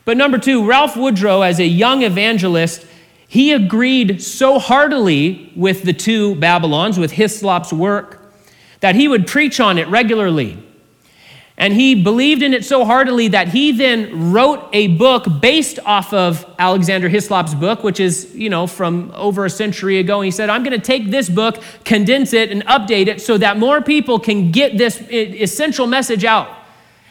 But 0.07 0.17
number 0.17 0.38
two, 0.38 0.67
Ralph 0.67 0.97
Woodrow, 0.97 1.43
as 1.43 1.61
a 1.61 1.67
young 1.67 2.03
evangelist, 2.03 2.87
he 3.29 3.53
agreed 3.53 4.23
so 4.23 4.59
heartily 4.59 5.53
with 5.55 5.83
the 5.83 5.93
two 5.93 6.35
Babylons, 6.37 6.99
with 6.99 7.12
Hislop's 7.12 7.73
work, 7.73 8.33
that 8.81 8.95
he 8.95 9.07
would 9.07 9.27
preach 9.27 9.61
on 9.61 9.77
it 9.77 9.87
regularly. 9.88 10.63
And 11.57 11.73
he 11.73 12.03
believed 12.03 12.43
in 12.43 12.53
it 12.53 12.64
so 12.64 12.85
heartily 12.85 13.29
that 13.29 13.49
he 13.49 13.71
then 13.71 14.33
wrote 14.33 14.69
a 14.73 14.88
book 14.88 15.40
based 15.40 15.79
off 15.85 16.12
of 16.12 16.45
Alexander 16.59 17.09
Hislop's 17.09 17.55
book, 17.55 17.85
which 17.85 18.01
is, 18.01 18.35
you 18.35 18.51
know, 18.51 18.67
from 18.67 19.12
over 19.14 19.45
a 19.45 19.51
century 19.51 19.99
ago. 19.99 20.19
And 20.21 20.25
he 20.25 20.31
said, 20.33 20.51
I'm 20.51 20.64
going 20.64 20.79
to 20.79 20.85
take 20.85 21.12
this 21.12 21.29
book, 21.29 21.62
condense 21.85 22.33
it, 22.33 22.51
and 22.51 22.67
update 22.67 23.07
it 23.07 23.21
so 23.21 23.38
that 23.38 23.57
more 23.57 23.81
people 23.81 24.19
can 24.19 24.51
get 24.51 24.77
this 24.77 25.01
essential 25.11 25.87
message 25.87 26.25
out. 26.25 26.49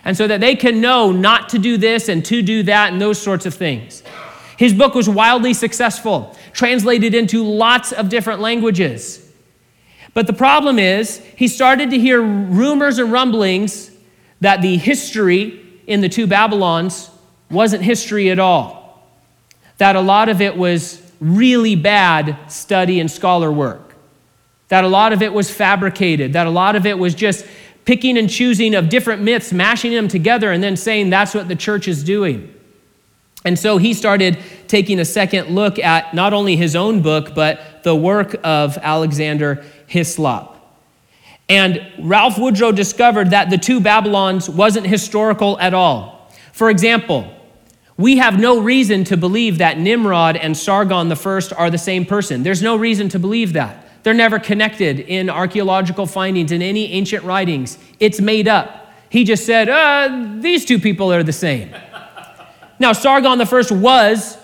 And 0.03 0.17
so 0.17 0.27
that 0.27 0.41
they 0.41 0.57
can 0.57 0.81
know 0.81 1.13
not 1.13 1.47
to 1.49 1.57
do 1.57 1.77
this 1.77 2.09
and 2.09 2.25
to 2.25 2.41
do 2.41 2.63
that 2.63 2.91
and 2.91 3.01
those 3.01 3.21
sorts 3.21 3.45
of 3.45 3.53
things. 3.53 4.03
His 4.57 4.73
book 4.73 4.93
was 4.93 5.07
wildly 5.07 5.53
successful, 5.53 6.35
translated 6.51 7.15
into 7.15 7.45
lots 7.45 7.93
of 7.93 8.09
different 8.09 8.41
languages. 8.41 9.31
But 10.13 10.27
the 10.27 10.33
problem 10.33 10.77
is, 10.77 11.19
he 11.37 11.47
started 11.47 11.91
to 11.91 11.97
hear 11.97 12.21
rumors 12.21 12.99
and 12.99 13.13
rumblings 13.13 13.91
that 14.43 14.61
the 14.61 14.75
history 14.77 15.59
in 15.87 16.01
the 16.01 16.09
two 16.09 16.27
Babylons 16.27 17.09
wasn't 17.49 17.81
history 17.81 18.29
at 18.29 18.39
all, 18.39 19.07
that 19.77 19.95
a 19.95 20.01
lot 20.01 20.27
of 20.27 20.41
it 20.41 20.57
was 20.57 21.01
really 21.21 21.75
bad 21.75 22.37
study 22.51 22.99
and 22.99 23.09
scholar 23.09 23.49
work, 23.49 23.95
that 24.67 24.83
a 24.83 24.87
lot 24.87 25.13
of 25.13 25.21
it 25.21 25.31
was 25.31 25.49
fabricated, 25.49 26.33
that 26.33 26.45
a 26.45 26.49
lot 26.49 26.75
of 26.75 26.85
it 26.85 26.99
was 26.99 27.15
just 27.15 27.45
picking 27.85 28.17
and 28.17 28.29
choosing 28.29 28.75
of 28.75 28.89
different 28.89 29.21
myths, 29.21 29.53
mashing 29.53 29.93
them 29.93 30.09
together, 30.09 30.51
and 30.51 30.61
then 30.61 30.75
saying 30.75 31.09
that's 31.09 31.33
what 31.33 31.47
the 31.47 31.55
church 31.55 31.87
is 31.87 32.03
doing. 32.03 32.53
And 33.45 33.57
so 33.57 33.77
he 33.77 33.93
started 33.93 34.37
taking 34.67 34.99
a 34.99 35.05
second 35.05 35.55
look 35.55 35.79
at 35.79 36.13
not 36.13 36.33
only 36.33 36.57
his 36.57 36.75
own 36.75 37.01
book, 37.01 37.33
but 37.33 37.83
the 37.83 37.95
work 37.95 38.35
of 38.43 38.77
Alexander 38.77 39.65
Hislop. 39.87 40.52
And 41.49 41.85
Ralph 41.99 42.37
Woodrow 42.37 42.71
discovered 42.71 43.31
that 43.31 43.49
the 43.49 43.57
two 43.57 43.79
Babylons 43.79 44.49
wasn't 44.49 44.87
historical 44.87 45.59
at 45.59 45.73
all. 45.73 46.31
For 46.51 46.69
example, 46.69 47.31
we 47.97 48.17
have 48.17 48.39
no 48.39 48.59
reason 48.59 49.03
to 49.05 49.17
believe 49.17 49.59
that 49.59 49.77
Nimrod 49.77 50.35
and 50.35 50.57
Sargon 50.57 51.11
I 51.11 51.41
are 51.57 51.69
the 51.69 51.77
same 51.77 52.05
person. 52.05 52.43
There's 52.43 52.63
no 52.63 52.75
reason 52.75 53.09
to 53.09 53.19
believe 53.19 53.53
that. 53.53 53.85
They're 54.03 54.13
never 54.13 54.39
connected 54.39 54.99
in 54.99 55.29
archaeological 55.29 56.05
findings, 56.05 56.51
in 56.51 56.61
any 56.61 56.91
ancient 56.91 57.23
writings. 57.23 57.77
It's 57.99 58.19
made 58.19 58.47
up. 58.47 58.91
He 59.09 59.23
just 59.23 59.45
said, 59.45 59.69
uh, 59.69 60.37
these 60.39 60.65
two 60.65 60.79
people 60.79 61.13
are 61.13 61.23
the 61.23 61.31
same. 61.33 61.73
now, 62.79 62.93
Sargon 62.93 63.39
I 63.39 63.71
was 63.71 64.37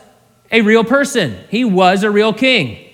a 0.51 0.61
real 0.61 0.83
person, 0.83 1.37
he 1.49 1.65
was 1.65 2.03
a 2.03 2.11
real 2.11 2.33
king. 2.33 2.88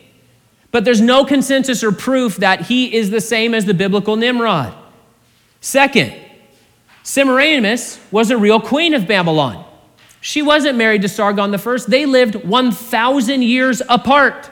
But 0.75 0.83
there's 0.83 0.99
no 0.99 1.23
consensus 1.23 1.85
or 1.85 1.93
proof 1.93 2.35
that 2.35 2.63
he 2.63 2.93
is 2.93 3.09
the 3.09 3.21
same 3.21 3.53
as 3.53 3.63
the 3.63 3.73
biblical 3.73 4.17
Nimrod. 4.17 4.75
Second, 5.61 6.13
Semiramis 7.01 7.97
was 8.11 8.29
a 8.29 8.37
real 8.37 8.59
queen 8.59 8.93
of 8.93 9.07
Babylon. 9.07 9.63
She 10.19 10.41
wasn't 10.41 10.77
married 10.77 11.01
to 11.03 11.07
Sargon 11.07 11.55
I. 11.55 11.77
They 11.87 12.05
lived 12.05 12.35
1,000 12.43 13.41
years 13.41 13.81
apart. 13.87 14.51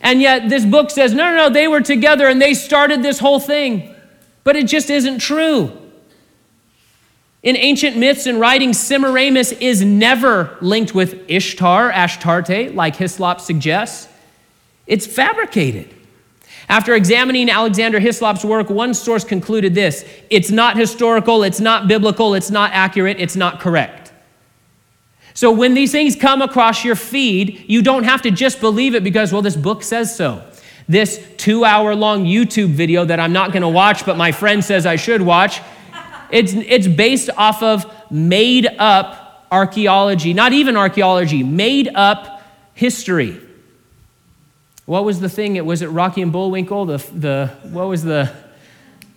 And 0.00 0.22
yet, 0.22 0.48
this 0.48 0.64
book 0.64 0.90
says, 0.90 1.12
no, 1.12 1.24
no, 1.28 1.36
no, 1.36 1.50
they 1.50 1.68
were 1.68 1.82
together 1.82 2.26
and 2.26 2.40
they 2.40 2.54
started 2.54 3.02
this 3.02 3.18
whole 3.18 3.38
thing. 3.38 3.94
But 4.44 4.56
it 4.56 4.66
just 4.66 4.88
isn't 4.88 5.18
true. 5.18 5.76
In 7.42 7.54
ancient 7.54 7.98
myths 7.98 8.24
and 8.24 8.40
writings, 8.40 8.80
Semiramis 8.80 9.52
is 9.52 9.84
never 9.84 10.56
linked 10.62 10.94
with 10.94 11.28
Ishtar, 11.28 11.92
Ashtarte, 11.92 12.74
like 12.74 12.96
Hislop 12.96 13.42
suggests. 13.42 14.08
It's 14.88 15.06
fabricated. 15.06 15.94
After 16.68 16.94
examining 16.94 17.48
Alexander 17.48 18.00
Hislop's 18.00 18.44
work, 18.44 18.68
one 18.68 18.92
source 18.92 19.22
concluded 19.22 19.74
this 19.74 20.04
it's 20.28 20.50
not 20.50 20.76
historical, 20.76 21.44
it's 21.44 21.60
not 21.60 21.86
biblical, 21.86 22.34
it's 22.34 22.50
not 22.50 22.72
accurate, 22.72 23.20
it's 23.20 23.36
not 23.36 23.60
correct. 23.60 24.12
So 25.34 25.52
when 25.52 25.74
these 25.74 25.92
things 25.92 26.16
come 26.16 26.42
across 26.42 26.84
your 26.84 26.96
feed, 26.96 27.64
you 27.68 27.80
don't 27.80 28.02
have 28.02 28.22
to 28.22 28.30
just 28.30 28.60
believe 28.60 28.96
it 28.96 29.04
because, 29.04 29.32
well, 29.32 29.42
this 29.42 29.54
book 29.54 29.84
says 29.84 30.16
so. 30.16 30.42
This 30.88 31.24
two 31.36 31.64
hour 31.64 31.94
long 31.94 32.24
YouTube 32.24 32.70
video 32.70 33.04
that 33.04 33.20
I'm 33.20 33.32
not 33.32 33.52
going 33.52 33.62
to 33.62 33.68
watch, 33.68 34.04
but 34.04 34.16
my 34.16 34.32
friend 34.32 34.64
says 34.64 34.84
I 34.84 34.96
should 34.96 35.22
watch, 35.22 35.60
it's, 36.30 36.54
it's 36.54 36.88
based 36.88 37.30
off 37.36 37.62
of 37.62 37.86
made 38.10 38.66
up 38.78 39.46
archaeology, 39.50 40.34
not 40.34 40.52
even 40.52 40.76
archaeology, 40.76 41.42
made 41.42 41.88
up 41.94 42.42
history. 42.74 43.40
What 44.88 45.04
was 45.04 45.20
the 45.20 45.28
thing? 45.28 45.56
It 45.56 45.66
was 45.66 45.82
it 45.82 45.88
Rocky 45.88 46.22
and 46.22 46.32
Bullwinkle. 46.32 46.86
The 46.86 46.96
the 47.12 47.50
what 47.64 47.88
was 47.88 48.02
the 48.02 48.32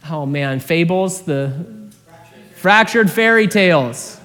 oh 0.09 0.25
man 0.25 0.59
fables 0.59 1.21
the 1.21 1.53
fractured, 2.05 2.57
fractured 2.57 3.09
fairy 3.09 3.47
tales. 3.47 4.19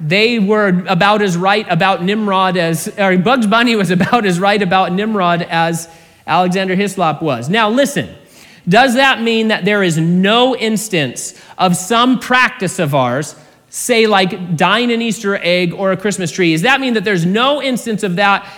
They 0.00 0.38
were 0.38 0.82
about 0.88 1.20
as 1.20 1.36
right 1.36 1.66
about 1.68 2.02
Nimrod 2.02 2.56
as 2.56 2.88
or 2.98 3.18
Bugs 3.18 3.46
Bunny 3.46 3.76
was 3.76 3.90
about 3.98 4.24
as 4.24 4.40
right 4.40 4.62
about 4.62 4.90
Nimrod 4.94 5.42
as 5.42 5.86
Alexander 6.26 6.74
Hislop 6.74 7.20
was. 7.20 7.50
Now 7.50 7.68
listen. 7.68 8.08
Does 8.66 8.94
that 8.94 9.20
mean 9.20 9.48
that 9.48 9.66
there 9.66 9.82
is 9.82 9.98
no 9.98 10.56
instance 10.56 11.38
of 11.58 11.76
some 11.76 12.20
practice 12.20 12.78
of 12.78 12.94
ours 12.94 13.36
say 13.70 14.06
like 14.06 14.56
dyeing 14.56 14.90
an 14.90 15.00
Easter 15.00 15.36
egg 15.36 15.72
or 15.72 15.92
a 15.92 15.96
Christmas 15.96 16.32
tree, 16.32 16.52
does 16.52 16.62
that 16.62 16.80
mean 16.80 16.94
that 16.94 17.04
there's 17.04 17.24
no 17.24 17.62
instance 17.62 18.02
of 18.02 18.16
that 18.16 18.50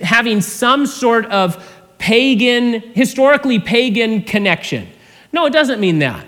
having 0.00 0.40
some 0.40 0.86
sort 0.86 1.26
of 1.26 1.62
pagan, 1.98 2.80
historically 2.94 3.58
pagan 3.58 4.22
connection? 4.22 4.88
No, 5.32 5.46
it 5.46 5.52
doesn't 5.52 5.80
mean 5.80 6.00
that. 6.00 6.26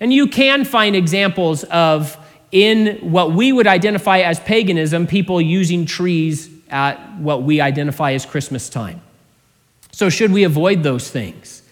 And 0.00 0.12
you 0.12 0.28
can 0.28 0.64
find 0.64 0.94
examples 0.94 1.64
of, 1.64 2.16
in 2.52 2.98
what 2.98 3.32
we 3.32 3.52
would 3.52 3.66
identify 3.66 4.18
as 4.18 4.40
paganism, 4.40 5.06
people 5.06 5.40
using 5.40 5.86
trees 5.86 6.48
at 6.70 6.96
what 7.18 7.42
we 7.42 7.60
identify 7.60 8.12
as 8.12 8.24
Christmas 8.24 8.68
time. 8.68 9.00
So, 9.92 10.08
should 10.08 10.32
we 10.32 10.44
avoid 10.44 10.82
those 10.82 11.10
things? 11.10 11.62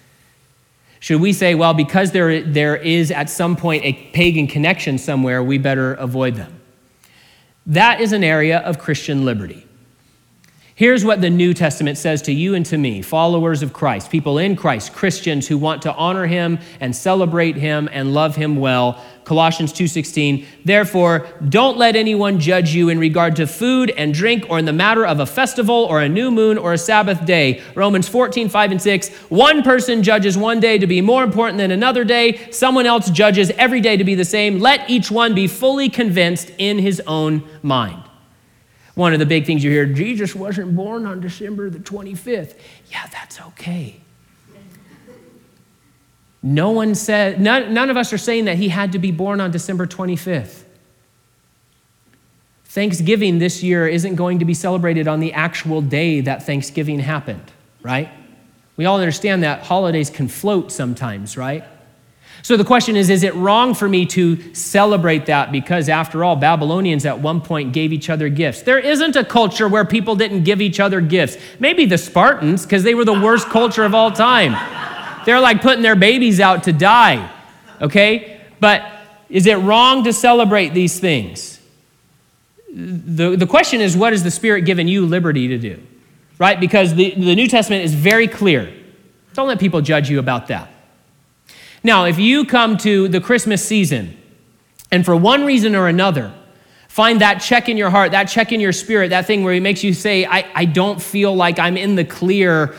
Should 0.99 1.21
we 1.21 1.33
say, 1.33 1.55
well, 1.55 1.75
because 1.75 2.11
there, 2.11 2.43
there 2.43 2.75
is 2.75 3.13
at 3.13 3.31
some 3.31 3.55
point 3.55 3.85
a 3.85 3.93
pagan 4.13 4.49
connection 4.49 4.99
somewhere, 4.99 5.43
we 5.43 5.59
better 5.59 5.95
avoid 5.95 6.35
them? 6.35 6.61
That 7.67 8.01
is 8.01 8.13
an 8.13 8.25
area 8.25 8.59
of 8.59 8.79
Christian 8.79 9.25
liberty. 9.25 9.67
Here's 10.77 11.07
what 11.07 11.23
the 11.23 11.31
New 11.31 11.55
Testament 11.55 11.97
says 11.97 12.21
to 12.21 12.33
you 12.35 12.55
and 12.55 12.67
to 12.67 12.77
me, 12.77 13.01
followers 13.01 13.63
of 13.63 13.73
Christ, 13.73 14.11
people 14.11 14.37
in 14.37 14.57
Christ, 14.57 14.93
Christians 14.93 15.49
who 15.49 15.57
want 15.57 15.81
to 15.83 15.95
honor 15.95 16.27
him 16.27 16.59
and 16.81 16.95
celebrate 16.95 17.57
him 17.57 17.89
and 17.91 18.13
love 18.13 18.37
him 18.37 18.57
well. 18.57 19.03
Colossians 19.25 19.73
2:16, 19.73 20.45
therefore, 20.67 21.29
don't 21.49 21.79
let 21.79 21.97
anyone 21.97 22.39
judge 22.39 22.75
you 22.75 22.91
in 22.91 22.99
regard 22.99 23.37
to 23.37 23.47
food 23.47 23.91
and 23.97 24.13
drink 24.13 24.45
or 24.51 24.59
in 24.59 24.67
the 24.67 24.73
matter 24.75 25.07
of 25.07 25.19
a 25.19 25.25
festival 25.25 25.87
or 25.89 26.03
a 26.03 26.11
new 26.11 26.31
moon 26.31 26.59
or 26.59 26.75
a 26.75 26.79
Sabbath 26.79 27.25
day. 27.25 27.63
Romans 27.75 28.07
14:5 28.07 28.71
and 28.71 28.83
6, 28.83 29.09
one 29.31 29.63
person 29.63 30.03
judges 30.03 30.37
one 30.37 30.61
day 30.61 30.77
to 30.77 30.87
be 30.87 31.01
more 31.01 31.25
important 31.25 31.57
than 31.57 31.71
another 31.71 32.05
day, 32.05 32.39
someone 32.51 32.85
else 32.85 33.09
judges 33.09 33.51
every 33.57 33.81
day 33.81 33.97
to 33.97 34.05
be 34.05 34.15
the 34.15 34.27
same. 34.27 34.59
Let 34.59 34.91
each 34.91 35.11
one 35.11 35.35
be 35.35 35.47
fully 35.47 35.89
convinced 35.89 36.51
in 36.59 36.81
his 36.81 37.01
own 37.07 37.45
mind. 37.63 38.06
One 38.97 39.13
of 39.13 39.19
the 39.19 39.27
big 39.27 39.45
things 39.45 39.63
you 39.63 39.71
hear 39.71 39.85
Jesus 39.85 40.35
wasn't 40.35 40.75
born 40.75 41.05
on 41.05 41.21
December 41.21 41.69
the 41.69 41.79
25th. 41.79 42.55
Yeah, 42.91 43.07
that's 43.13 43.41
okay. 43.43 44.01
No 46.43 46.71
one 46.71 46.95
said, 46.95 47.39
none, 47.39 47.75
none 47.75 47.91
of 47.91 47.99
us 47.99 48.13
are 48.15 48.19
saying 48.19 48.47
that 48.47 48.57
he 48.57 48.71
had 48.71 48.93
to 48.93 48.99
be 48.99 49.13
born 49.13 49.39
on 49.41 49.51
December 49.51 49.87
25th. 49.87 50.63
Thanksgiving 52.65 53.39
this 53.39 53.63
year 53.63 53.87
isn't 53.87 54.15
going 54.15 54.39
to 54.39 54.47
be 54.47 54.55
celebrated 54.55 55.07
on 55.07 55.21
the 55.21 55.35
actual 55.35 55.83
day 55.83 56.23
that 56.23 56.45
Thanksgiving 56.45 56.99
happened, 56.99 57.53
right? 57.83 58.09
We 58.77 58.87
all 58.87 58.99
understand 58.99 59.43
that 59.43 59.63
holidays 59.65 60.09
can 60.09 60.29
float 60.29 60.73
sometimes, 60.73 61.37
right? 61.37 61.65
So 62.47 62.57
the 62.57 62.63
question 62.63 62.95
is 62.95 63.11
is 63.11 63.25
it 63.25 63.35
wrong 63.35 63.75
for 63.75 63.89
me 63.89 64.07
to 64.07 64.55
celebrate 64.55 65.27
that 65.27 65.51
because, 65.51 65.89
after 65.89 66.23
all, 66.23 66.37
Babylonians 66.37 67.05
at 67.05 67.19
one 67.19 67.41
point 67.41 67.73
gave 67.73 67.93
each 67.93 68.09
other 68.09 68.29
gifts? 68.29 68.63
There 68.63 68.79
isn't 68.79 69.17
a 69.17 69.25
culture 69.25 69.67
where 69.67 69.85
people 69.85 70.15
didn't 70.15 70.45
give 70.45 70.61
each 70.61 70.79
other 70.79 71.01
gifts. 71.01 71.37
Maybe 71.59 71.87
the 71.87 71.99
Spartans, 71.99 72.63
because 72.63 72.85
they 72.85 72.95
were 72.95 73.05
the 73.05 73.21
worst 73.21 73.49
culture 73.49 73.83
of 73.83 73.97
all 73.97 74.13
time. 74.13 74.53
They're 75.27 75.41
like 75.41 75.61
putting 75.61 75.83
their 75.83 75.97
babies 75.97 76.39
out 76.39 76.63
to 76.63 76.73
die, 76.73 77.29
okay? 77.81 78.41
But 78.61 78.87
is 79.29 79.47
it 79.47 79.57
wrong 79.57 80.05
to 80.05 80.13
celebrate 80.13 80.69
these 80.69 81.01
things? 81.01 81.59
The, 82.73 83.35
the 83.35 83.49
question 83.49 83.81
is 83.81 83.97
what 83.97 84.13
has 84.13 84.23
the 84.23 84.31
Spirit 84.31 84.67
given 84.67 84.87
you 84.87 85.05
liberty 85.05 85.49
to 85.49 85.59
do? 85.59 85.83
Right? 86.39 86.61
Because 86.61 86.95
the, 86.95 87.11
the 87.11 87.35
New 87.35 87.49
Testament 87.49 87.83
is 87.83 87.93
very 87.93 88.29
clear. 88.29 88.73
Don't 89.35 89.49
let 89.49 89.59
people 89.59 89.81
judge 89.81 90.09
you 90.09 90.21
about 90.21 90.47
that. 90.47 90.71
Now, 91.87 92.07
if 92.07 92.19
you 92.19 92.45
come 92.45 92.79
to 92.79 93.07
the 93.07 93.21
Christmas 93.21 93.65
season 93.65 94.17
and 94.91 95.05
for 95.05 95.15
one 95.15 95.47
reason 95.47 95.77
or 95.77 95.87
another, 95.87 96.35
find 96.89 97.21
that 97.21 97.35
check 97.35 97.69
in 97.69 97.77
your 97.77 97.91
heart, 97.91 98.11
that 98.11 98.25
check 98.25 98.51
in 98.51 98.59
your 98.59 98.73
spirit, 98.73 99.11
that 99.11 99.25
thing 99.25 99.45
where 99.45 99.55
it 99.55 99.61
makes 99.61 99.85
you 99.85 99.95
say, 99.95 100.27
I, 100.27 100.51
I 100.53 100.65
don't 100.65 101.01
feel 101.01 101.33
like 101.33 101.61
I'm 101.61 101.77
in 101.77 101.95
the 101.95 102.05
clear 102.05 102.75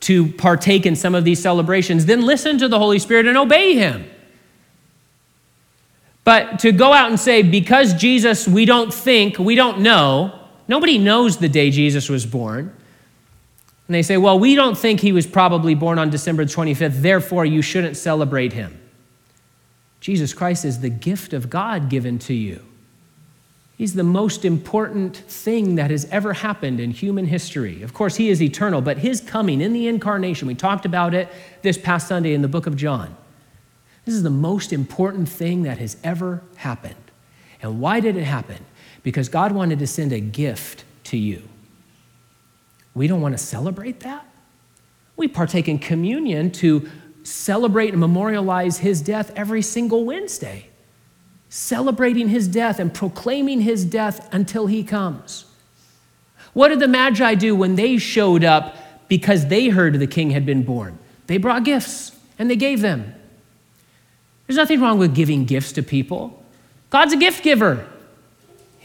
to 0.00 0.32
partake 0.32 0.86
in 0.86 0.96
some 0.96 1.14
of 1.14 1.22
these 1.22 1.40
celebrations, 1.40 2.06
then 2.06 2.26
listen 2.26 2.58
to 2.58 2.66
the 2.66 2.80
Holy 2.80 2.98
Spirit 2.98 3.28
and 3.28 3.38
obey 3.38 3.76
Him. 3.76 4.10
But 6.24 6.58
to 6.58 6.72
go 6.72 6.92
out 6.92 7.10
and 7.10 7.20
say, 7.20 7.42
because 7.42 7.94
Jesus, 7.94 8.48
we 8.48 8.64
don't 8.64 8.92
think, 8.92 9.38
we 9.38 9.54
don't 9.54 9.82
know, 9.82 10.36
nobody 10.66 10.98
knows 10.98 11.36
the 11.36 11.48
day 11.48 11.70
Jesus 11.70 12.08
was 12.08 12.26
born. 12.26 12.76
And 13.88 13.94
they 13.94 14.02
say, 14.02 14.18
well, 14.18 14.38
we 14.38 14.54
don't 14.54 14.76
think 14.76 15.00
he 15.00 15.12
was 15.12 15.26
probably 15.26 15.74
born 15.74 15.98
on 15.98 16.10
December 16.10 16.44
25th, 16.44 17.00
therefore 17.00 17.46
you 17.46 17.62
shouldn't 17.62 17.96
celebrate 17.96 18.52
him. 18.52 18.78
Jesus 20.00 20.34
Christ 20.34 20.64
is 20.64 20.80
the 20.80 20.90
gift 20.90 21.32
of 21.32 21.50
God 21.50 21.88
given 21.88 22.18
to 22.20 22.34
you. 22.34 22.62
He's 23.78 23.94
the 23.94 24.04
most 24.04 24.44
important 24.44 25.16
thing 25.16 25.76
that 25.76 25.90
has 25.90 26.04
ever 26.06 26.34
happened 26.34 26.80
in 26.80 26.90
human 26.90 27.26
history. 27.26 27.82
Of 27.82 27.94
course, 27.94 28.16
he 28.16 28.28
is 28.28 28.42
eternal, 28.42 28.80
but 28.80 28.98
his 28.98 29.20
coming 29.20 29.60
in 29.60 29.72
the 29.72 29.86
incarnation, 29.86 30.48
we 30.48 30.54
talked 30.54 30.84
about 30.84 31.14
it 31.14 31.28
this 31.62 31.78
past 31.78 32.08
Sunday 32.08 32.34
in 32.34 32.42
the 32.42 32.48
book 32.48 32.66
of 32.66 32.76
John. 32.76 33.16
This 34.04 34.14
is 34.14 34.22
the 34.22 34.30
most 34.30 34.72
important 34.72 35.28
thing 35.28 35.62
that 35.62 35.78
has 35.78 35.96
ever 36.02 36.42
happened. 36.56 36.94
And 37.62 37.80
why 37.80 38.00
did 38.00 38.16
it 38.16 38.24
happen? 38.24 38.64
Because 39.02 39.28
God 39.28 39.52
wanted 39.52 39.78
to 39.78 39.86
send 39.86 40.12
a 40.12 40.20
gift 40.20 40.84
to 41.04 41.16
you. 41.16 41.42
We 42.98 43.06
don't 43.06 43.20
want 43.20 43.38
to 43.38 43.42
celebrate 43.42 44.00
that. 44.00 44.26
We 45.16 45.28
partake 45.28 45.68
in 45.68 45.78
communion 45.78 46.50
to 46.52 46.88
celebrate 47.22 47.90
and 47.90 48.00
memorialize 48.00 48.78
his 48.78 49.00
death 49.00 49.32
every 49.36 49.62
single 49.62 50.04
Wednesday, 50.04 50.68
celebrating 51.48 52.28
his 52.28 52.48
death 52.48 52.80
and 52.80 52.92
proclaiming 52.92 53.60
his 53.60 53.84
death 53.84 54.28
until 54.32 54.66
he 54.66 54.82
comes. 54.82 55.44
What 56.54 56.68
did 56.68 56.80
the 56.80 56.88
Magi 56.88 57.34
do 57.36 57.54
when 57.54 57.76
they 57.76 57.98
showed 57.98 58.42
up 58.42 58.76
because 59.08 59.46
they 59.46 59.68
heard 59.68 59.94
the 59.94 60.06
king 60.08 60.30
had 60.30 60.44
been 60.44 60.64
born? 60.64 60.98
They 61.28 61.36
brought 61.36 61.62
gifts 61.62 62.16
and 62.36 62.50
they 62.50 62.56
gave 62.56 62.80
them. 62.80 63.14
There's 64.46 64.56
nothing 64.56 64.80
wrong 64.80 64.98
with 64.98 65.14
giving 65.14 65.44
gifts 65.44 65.72
to 65.72 65.82
people. 65.84 66.42
God's 66.90 67.12
a 67.12 67.16
gift 67.16 67.44
giver. 67.44 67.86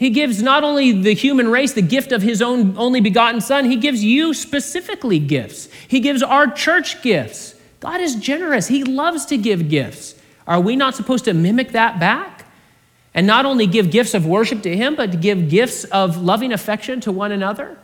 He 0.04 0.10
gives 0.10 0.42
not 0.42 0.64
only 0.64 0.92
the 0.92 1.14
human 1.14 1.48
race 1.48 1.72
the 1.72 1.80
gift 1.80 2.12
of 2.12 2.20
his 2.20 2.42
own 2.42 2.76
only 2.76 3.00
begotten 3.00 3.40
son, 3.40 3.64
he 3.64 3.76
gives 3.76 4.04
you 4.04 4.34
specifically 4.34 5.18
gifts. 5.18 5.70
He 5.88 5.98
gives 5.98 6.22
our 6.22 6.46
church 6.46 7.00
gifts. 7.00 7.54
God 7.80 8.02
is 8.02 8.14
generous. 8.16 8.68
He 8.68 8.84
loves 8.84 9.24
to 9.24 9.38
give 9.38 9.70
gifts. 9.70 10.14
Are 10.46 10.60
we 10.60 10.76
not 10.76 10.94
supposed 10.94 11.24
to 11.24 11.32
mimic 11.32 11.72
that 11.72 11.98
back? 11.98 12.44
And 13.14 13.26
not 13.26 13.46
only 13.46 13.66
give 13.66 13.90
gifts 13.90 14.12
of 14.12 14.26
worship 14.26 14.60
to 14.64 14.76
him, 14.76 14.94
but 14.94 15.12
to 15.12 15.16
give 15.16 15.48
gifts 15.48 15.84
of 15.84 16.18
loving 16.18 16.52
affection 16.52 17.00
to 17.00 17.10
one 17.10 17.32
another? 17.32 17.78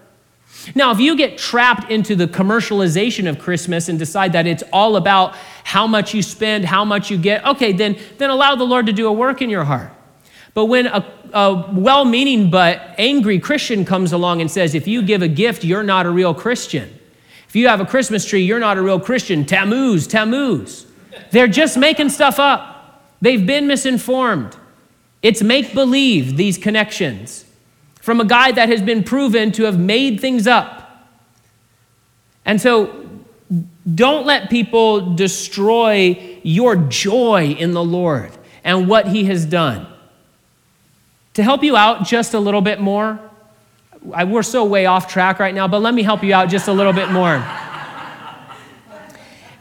Now, 0.74 0.90
if 0.90 1.00
you 1.00 1.16
get 1.16 1.38
trapped 1.38 1.90
into 1.90 2.14
the 2.14 2.26
commercialization 2.26 3.30
of 3.30 3.38
Christmas 3.38 3.88
and 3.88 3.98
decide 3.98 4.34
that 4.34 4.46
it's 4.46 4.64
all 4.74 4.96
about 4.96 5.36
how 5.64 5.86
much 5.86 6.12
you 6.12 6.20
spend, 6.20 6.66
how 6.66 6.84
much 6.84 7.10
you 7.10 7.16
get, 7.16 7.46
okay, 7.46 7.72
then, 7.72 7.96
then 8.18 8.28
allow 8.28 8.56
the 8.56 8.64
Lord 8.64 8.84
to 8.84 8.92
do 8.92 9.06
a 9.08 9.12
work 9.12 9.40
in 9.40 9.48
your 9.48 9.64
heart. 9.64 9.92
But 10.52 10.66
when 10.66 10.86
a, 10.86 11.06
a 11.32 11.70
well 11.72 12.04
meaning 12.04 12.50
but 12.50 12.94
angry 12.98 13.38
Christian 13.38 13.84
comes 13.84 14.12
along 14.12 14.40
and 14.40 14.50
says, 14.50 14.74
if 14.74 14.86
you 14.86 15.02
give 15.02 15.22
a 15.22 15.28
gift, 15.28 15.64
you're 15.64 15.82
not 15.82 16.06
a 16.06 16.10
real 16.10 16.34
Christian. 16.34 16.98
If 17.48 17.56
you 17.56 17.68
have 17.68 17.80
a 17.80 17.86
Christmas 17.86 18.24
tree, 18.24 18.42
you're 18.42 18.60
not 18.60 18.78
a 18.78 18.82
real 18.82 19.00
Christian. 19.00 19.44
Tammuz, 19.44 20.06
Tammuz. 20.06 20.86
They're 21.32 21.48
just 21.48 21.76
making 21.76 22.10
stuff 22.10 22.38
up. 22.38 23.02
They've 23.20 23.44
been 23.44 23.66
misinformed. 23.66 24.56
It's 25.22 25.42
make 25.42 25.74
believe, 25.74 26.36
these 26.36 26.56
connections, 26.56 27.44
from 28.00 28.20
a 28.20 28.24
guy 28.24 28.52
that 28.52 28.68
has 28.68 28.80
been 28.80 29.02
proven 29.04 29.52
to 29.52 29.64
have 29.64 29.78
made 29.78 30.20
things 30.20 30.46
up. 30.46 31.08
And 32.44 32.60
so 32.60 33.08
don't 33.94 34.26
let 34.26 34.48
people 34.48 35.14
destroy 35.14 36.40
your 36.42 36.76
joy 36.76 37.56
in 37.58 37.72
the 37.72 37.84
Lord 37.84 38.30
and 38.64 38.88
what 38.88 39.08
He 39.08 39.24
has 39.24 39.44
done. 39.44 39.86
To 41.40 41.44
help 41.44 41.64
you 41.64 41.74
out 41.74 42.04
just 42.04 42.34
a 42.34 42.38
little 42.38 42.60
bit 42.60 42.80
more, 42.80 43.18
I, 44.12 44.24
we're 44.24 44.42
so 44.42 44.62
way 44.66 44.84
off 44.84 45.10
track 45.10 45.38
right 45.38 45.54
now, 45.54 45.66
but 45.66 45.80
let 45.80 45.94
me 45.94 46.02
help 46.02 46.22
you 46.22 46.34
out 46.34 46.50
just 46.50 46.68
a 46.68 46.72
little 46.74 46.92
bit 46.92 47.10
more. 47.10 47.42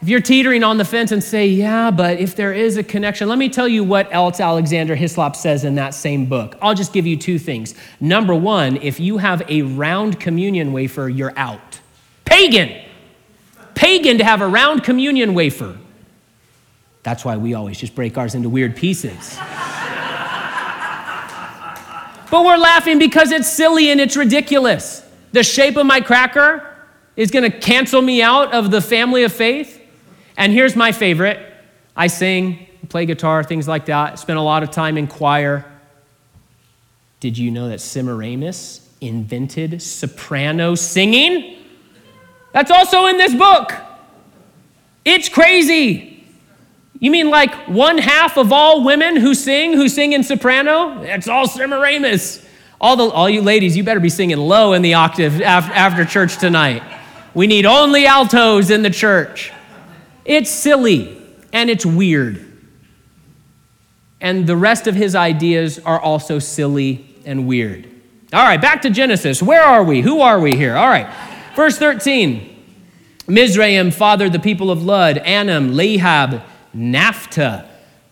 If 0.01 0.09
you're 0.09 0.19
teetering 0.19 0.61
on 0.65 0.77
the 0.77 0.83
fence 0.83 1.13
and 1.13 1.23
say, 1.23 1.47
yeah, 1.47 1.89
but 1.89 2.19
if 2.19 2.35
there 2.35 2.51
is 2.51 2.75
a 2.75 2.83
connection, 2.83 3.29
let 3.29 3.37
me 3.37 3.47
tell 3.47 3.65
you 3.65 3.85
what 3.85 4.13
else 4.13 4.41
Alexander 4.41 4.93
Hislop 4.93 5.37
says 5.37 5.63
in 5.63 5.75
that 5.75 5.93
same 5.93 6.25
book. 6.25 6.57
I'll 6.61 6.75
just 6.75 6.91
give 6.91 7.07
you 7.07 7.15
two 7.15 7.39
things. 7.39 7.75
Number 8.01 8.35
one, 8.35 8.75
if 8.75 8.99
you 8.99 9.17
have 9.19 9.41
a 9.49 9.61
round 9.61 10.19
communion 10.19 10.73
wafer, 10.73 11.07
you're 11.07 11.31
out. 11.37 11.79
Pagan! 12.25 12.77
Pagan 13.73 14.17
to 14.17 14.25
have 14.25 14.41
a 14.41 14.47
round 14.49 14.83
communion 14.83 15.33
wafer. 15.33 15.77
That's 17.03 17.23
why 17.23 17.37
we 17.37 17.53
always 17.53 17.79
just 17.79 17.95
break 17.95 18.17
ours 18.17 18.35
into 18.35 18.49
weird 18.49 18.75
pieces. 18.75 19.39
But 22.31 22.45
we're 22.45 22.57
laughing 22.57 22.99
because 22.99 23.31
it's 23.31 23.47
silly 23.49 23.89
and 23.89 23.99
it's 23.99 24.15
ridiculous. 24.15 25.03
The 25.31 25.43
shape 25.43 25.77
of 25.77 25.85
my 25.85 26.01
cracker 26.01 26.65
is 27.15 27.31
going 27.31 27.49
to 27.49 27.59
cancel 27.59 28.01
me 28.01 28.21
out 28.21 28.53
of 28.53 28.71
the 28.71 28.81
family 28.81 29.23
of 29.23 29.33
faith. 29.33 29.81
And 30.37 30.53
here's 30.53 30.75
my 30.75 30.91
favorite 30.91 31.39
I 31.95 32.07
sing, 32.07 32.67
play 32.87 33.05
guitar, 33.05 33.43
things 33.43 33.67
like 33.67 33.85
that, 33.87 34.19
spend 34.19 34.39
a 34.39 34.41
lot 34.41 34.63
of 34.63 34.71
time 34.71 34.97
in 34.97 35.07
choir. 35.07 35.65
Did 37.19 37.37
you 37.37 37.51
know 37.51 37.67
that 37.69 37.81
Semiramis 37.81 38.87
invented 39.01 39.81
soprano 39.81 40.75
singing? 40.75 41.57
That's 42.53 42.71
also 42.71 43.07
in 43.07 43.17
this 43.17 43.35
book. 43.35 43.73
It's 45.03 45.29
crazy. 45.29 46.18
You 46.99 47.11
mean 47.11 47.29
like 47.29 47.53
one 47.67 47.97
half 47.97 48.37
of 48.37 48.51
all 48.51 48.83
women 48.83 49.15
who 49.15 49.33
sing, 49.33 49.73
who 49.73 49.87
sing 49.87 50.13
in 50.13 50.23
soprano? 50.23 51.01
It's 51.01 51.27
all 51.27 51.47
Semiramis. 51.47 52.45
All, 52.81 52.95
the, 52.95 53.05
all 53.05 53.29
you 53.29 53.41
ladies, 53.41 53.75
you 53.75 53.83
better 53.83 53.99
be 53.99 54.09
singing 54.09 54.37
low 54.37 54.73
in 54.73 54.81
the 54.81 54.93
octave 54.93 55.41
after, 55.41 55.73
after 55.73 56.05
church 56.05 56.37
tonight. 56.37 56.83
We 57.33 57.47
need 57.47 57.65
only 57.65 58.05
altos 58.05 58.69
in 58.69 58.81
the 58.81 58.89
church. 58.89 59.51
It's 60.25 60.49
silly 60.49 61.17
and 61.53 61.69
it's 61.69 61.85
weird. 61.85 62.45
And 64.21 64.45
the 64.45 64.57
rest 64.57 64.87
of 64.87 64.95
his 64.95 65.15
ideas 65.15 65.79
are 65.79 65.99
also 65.99 66.39
silly 66.39 67.15
and 67.25 67.47
weird. 67.47 67.85
All 68.33 68.43
right, 68.43 68.61
back 68.61 68.81
to 68.83 68.89
Genesis. 68.89 69.41
Where 69.41 69.63
are 69.63 69.83
we? 69.83 70.01
Who 70.01 70.19
are 70.21 70.39
we 70.39 70.55
here? 70.55 70.75
All 70.75 70.87
right, 70.87 71.09
verse 71.55 71.77
13. 71.77 72.57
Mizraim 73.27 73.91
fathered 73.91 74.33
the 74.33 74.39
people 74.39 74.69
of 74.69 74.83
Lud, 74.83 75.17
Anam, 75.19 75.75
Lehab, 75.75 76.41
Naphtuh, 76.75 77.65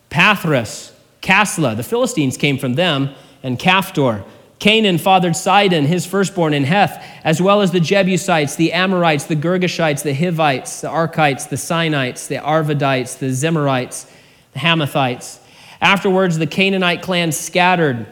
Pathros, 0.09 0.91
Casluh. 1.21 1.75
The 1.75 1.83
Philistines 1.83 2.37
came 2.37 2.57
from 2.57 2.75
them, 2.75 3.09
and 3.43 3.59
Caphtor. 3.59 4.23
Canaan 4.59 4.97
fathered 4.97 5.35
Sidon, 5.35 5.85
his 5.85 6.07
firstborn 6.07 6.53
in 6.53 6.63
Heth, 6.63 7.03
as 7.23 7.39
well 7.39 7.61
as 7.61 7.71
the 7.71 7.79
Jebusites, 7.79 8.55
the 8.55 8.73
Amorites, 8.73 9.25
the 9.25 9.35
Girgashites, 9.35 10.01
the 10.01 10.13
Hivites, 10.13 10.81
the 10.81 10.87
Arkites, 10.87 11.49
the 11.49 11.57
Sinites, 11.57 12.27
the 12.27 12.37
Arvadites, 12.37 13.19
the 13.19 13.27
Zemarites, 13.27 14.09
the 14.53 14.59
Hamathites. 14.59 15.39
Afterwards, 15.79 16.39
the 16.39 16.47
Canaanite 16.47 17.03
clan 17.03 17.31
scattered. 17.31 18.07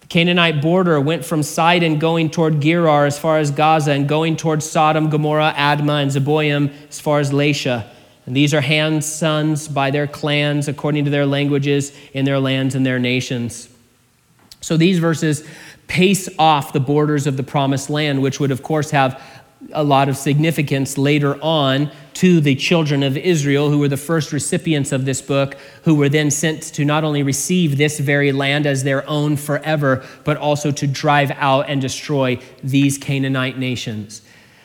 The 0.00 0.06
Canaanite 0.06 0.62
border 0.62 0.98
went 0.98 1.26
from 1.26 1.42
Sidon 1.42 1.98
going 1.98 2.30
toward 2.30 2.62
Gerar 2.62 3.04
as 3.04 3.18
far 3.18 3.36
as 3.36 3.50
Gaza, 3.50 3.92
and 3.92 4.08
going 4.08 4.36
toward 4.36 4.62
Sodom, 4.62 5.10
Gomorrah, 5.10 5.52
Admah, 5.54 6.02
and 6.02 6.10
Zeboim 6.10 6.72
as 6.88 7.00
far 7.00 7.20
as 7.20 7.32
Lasha. 7.32 7.86
And 8.26 8.36
these 8.36 8.54
are 8.54 8.60
Ham's 8.60 9.06
sons 9.06 9.68
by 9.68 9.90
their 9.90 10.06
clans, 10.06 10.68
according 10.68 11.04
to 11.04 11.10
their 11.10 11.26
languages, 11.26 11.92
in 12.12 12.24
their 12.24 12.38
lands 12.38 12.74
and 12.74 12.86
their 12.86 12.98
nations. 12.98 13.68
So 14.60 14.76
these 14.76 14.98
verses 14.98 15.46
pace 15.88 16.28
off 16.38 16.72
the 16.72 16.80
borders 16.80 17.26
of 17.26 17.36
the 17.36 17.42
promised 17.42 17.90
land, 17.90 18.22
which 18.22 18.38
would, 18.38 18.52
of 18.52 18.62
course, 18.62 18.90
have 18.92 19.20
a 19.72 19.82
lot 19.84 20.08
of 20.08 20.16
significance 20.16 20.98
later 20.98 21.38
on 21.42 21.90
to 22.14 22.40
the 22.40 22.54
children 22.54 23.02
of 23.02 23.16
Israel, 23.16 23.70
who 23.70 23.78
were 23.78 23.88
the 23.88 23.96
first 23.96 24.32
recipients 24.32 24.92
of 24.92 25.04
this 25.04 25.20
book, 25.20 25.56
who 25.82 25.94
were 25.94 26.08
then 26.08 26.30
sent 26.30 26.62
to 26.62 26.84
not 26.84 27.04
only 27.04 27.22
receive 27.22 27.76
this 27.76 27.98
very 27.98 28.32
land 28.32 28.66
as 28.66 28.84
their 28.84 29.08
own 29.08 29.36
forever, 29.36 30.04
but 30.24 30.36
also 30.36 30.70
to 30.70 30.86
drive 30.86 31.30
out 31.32 31.68
and 31.68 31.80
destroy 31.80 32.38
these 32.62 32.98
Canaanite 32.98 33.58
nations. 33.58 34.22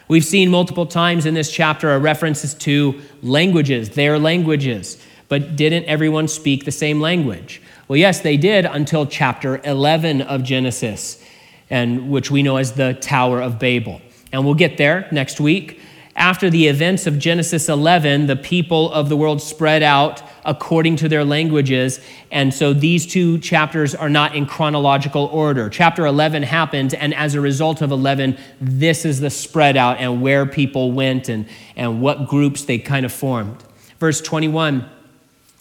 We've 0.09 0.23
seen 0.23 0.49
multiple 0.49 0.85
times 0.85 1.25
in 1.25 1.33
this 1.33 1.51
chapter 1.51 1.91
a 1.91 1.99
references 1.99 2.53
to 2.55 3.01
languages, 3.21 3.89
their 3.89 4.17
languages, 4.17 5.03
but 5.27 5.57
didn't 5.57 5.83
everyone 5.85 6.29
speak 6.29 6.63
the 6.63 6.71
same 6.71 7.01
language? 7.01 7.61
Well, 7.89 7.97
yes, 7.97 8.21
they 8.21 8.37
did 8.37 8.65
until 8.65 9.05
chapter 9.05 9.59
11 9.65 10.21
of 10.21 10.43
Genesis, 10.43 11.21
and 11.69 12.09
which 12.09 12.31
we 12.31 12.41
know 12.41 12.55
as 12.55 12.73
the 12.73 12.93
Tower 12.93 13.41
of 13.41 13.59
Babel. 13.59 14.01
And 14.31 14.45
we'll 14.45 14.55
get 14.55 14.77
there 14.77 15.09
next 15.11 15.41
week. 15.41 15.81
After 16.17 16.49
the 16.49 16.67
events 16.67 17.05
of 17.05 17.19
Genesis 17.19 17.69
11, 17.69 18.25
the 18.25 18.35
people 18.35 18.91
of 18.91 19.07
the 19.07 19.15
world 19.15 19.39
spread 19.39 19.83
out 19.83 20.23
according 20.45 20.95
to 20.95 21.07
their 21.07 21.23
languages. 21.23 21.99
And 22.31 22.51
so 22.51 22.73
these 22.73 23.05
two 23.05 23.37
chapters 23.37 23.93
are 23.93 24.09
not 24.09 24.35
in 24.35 24.47
chronological 24.47 25.25
order. 25.25 25.69
Chapter 25.69 26.07
11 26.07 26.41
happened, 26.41 26.95
and 26.95 27.13
as 27.13 27.35
a 27.35 27.41
result 27.41 27.83
of 27.83 27.91
11, 27.91 28.35
this 28.59 29.05
is 29.05 29.19
the 29.19 29.29
spread 29.29 29.77
out 29.77 29.99
and 29.99 30.19
where 30.23 30.47
people 30.47 30.91
went 30.91 31.29
and, 31.29 31.45
and 31.75 32.01
what 32.01 32.27
groups 32.27 32.65
they 32.65 32.79
kind 32.79 33.05
of 33.05 33.13
formed. 33.13 33.63
Verse 33.99 34.19
21 34.19 34.89